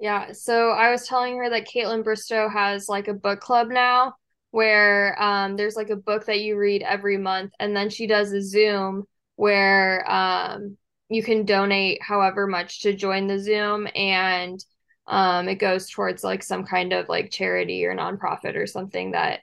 [0.00, 4.14] Yeah, so I was telling her that Kaitlyn Bristowe has like a book club now
[4.50, 8.32] where um there's like a book that you read every month and then she does
[8.32, 9.04] a Zoom
[9.36, 10.76] where um
[11.08, 14.58] you can donate however much to join the Zoom and
[15.06, 19.40] um it goes towards like some kind of like charity or nonprofit or something that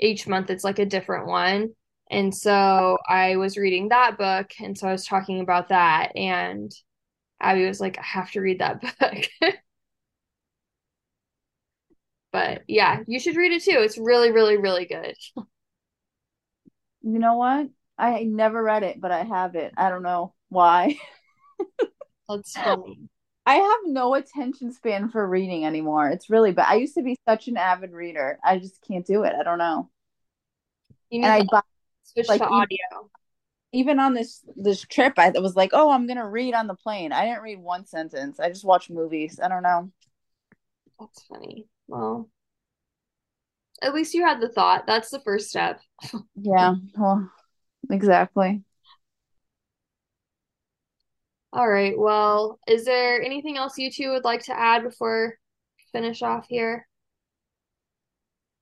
[0.00, 1.70] each month it's like a different one.
[2.10, 6.72] And so I was reading that book and so I was talking about that and
[7.40, 9.54] Abby was like, I have to read that book.
[12.32, 13.78] But yeah, you should read it too.
[13.78, 15.14] It's really, really, really good.
[17.02, 17.68] you know what?
[17.96, 19.72] I never read it, but I have it.
[19.76, 20.98] I don't know why.
[22.28, 23.08] That's funny.
[23.46, 26.08] I have no attention span for reading anymore.
[26.08, 26.66] It's really bad.
[26.68, 28.38] I used to be such an avid reader.
[28.42, 29.34] I just can't do it.
[29.38, 29.90] I don't know.
[31.10, 31.60] You need And I buy
[32.04, 33.10] switch like to even- audio.
[33.72, 37.12] even on this this trip, I was like, oh, I'm gonna read on the plane.
[37.12, 38.40] I didn't read one sentence.
[38.40, 39.38] I just watched movies.
[39.42, 39.90] I don't know.
[40.98, 41.66] That's funny.
[41.86, 42.30] Well,
[43.82, 44.86] at least you had the thought.
[44.86, 45.80] That's the first step.
[46.34, 47.30] Yeah, well,
[47.90, 48.62] exactly.
[51.54, 51.96] All right.
[51.96, 55.38] Well, is there anything else you two would like to add before
[55.78, 56.86] we finish off here?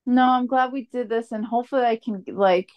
[0.07, 2.71] No, I'm glad we did this, and hopefully I can like.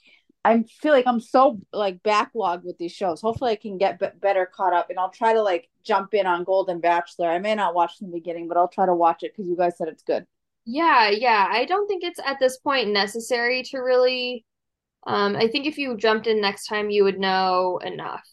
[0.46, 3.20] I feel like I'm so like backlogged with these shows.
[3.22, 6.26] Hopefully I can get b better caught up, and I'll try to like jump in
[6.28, 7.30] on Golden Bachelor.
[7.30, 9.78] I may not watch the beginning, but I'll try to watch it because you guys
[9.78, 10.26] said it's good.
[10.66, 11.48] Yeah, yeah.
[11.52, 14.46] I don't think it's at this point necessary to really.
[15.08, 18.24] Um, I think if you jumped in next time, you would know enough.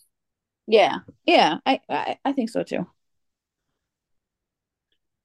[0.67, 2.87] Yeah, yeah, I I, I think so too.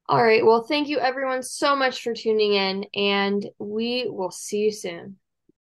[0.09, 0.45] All right.
[0.45, 5.17] Well, thank you everyone so much for tuning in, and we will see you soon.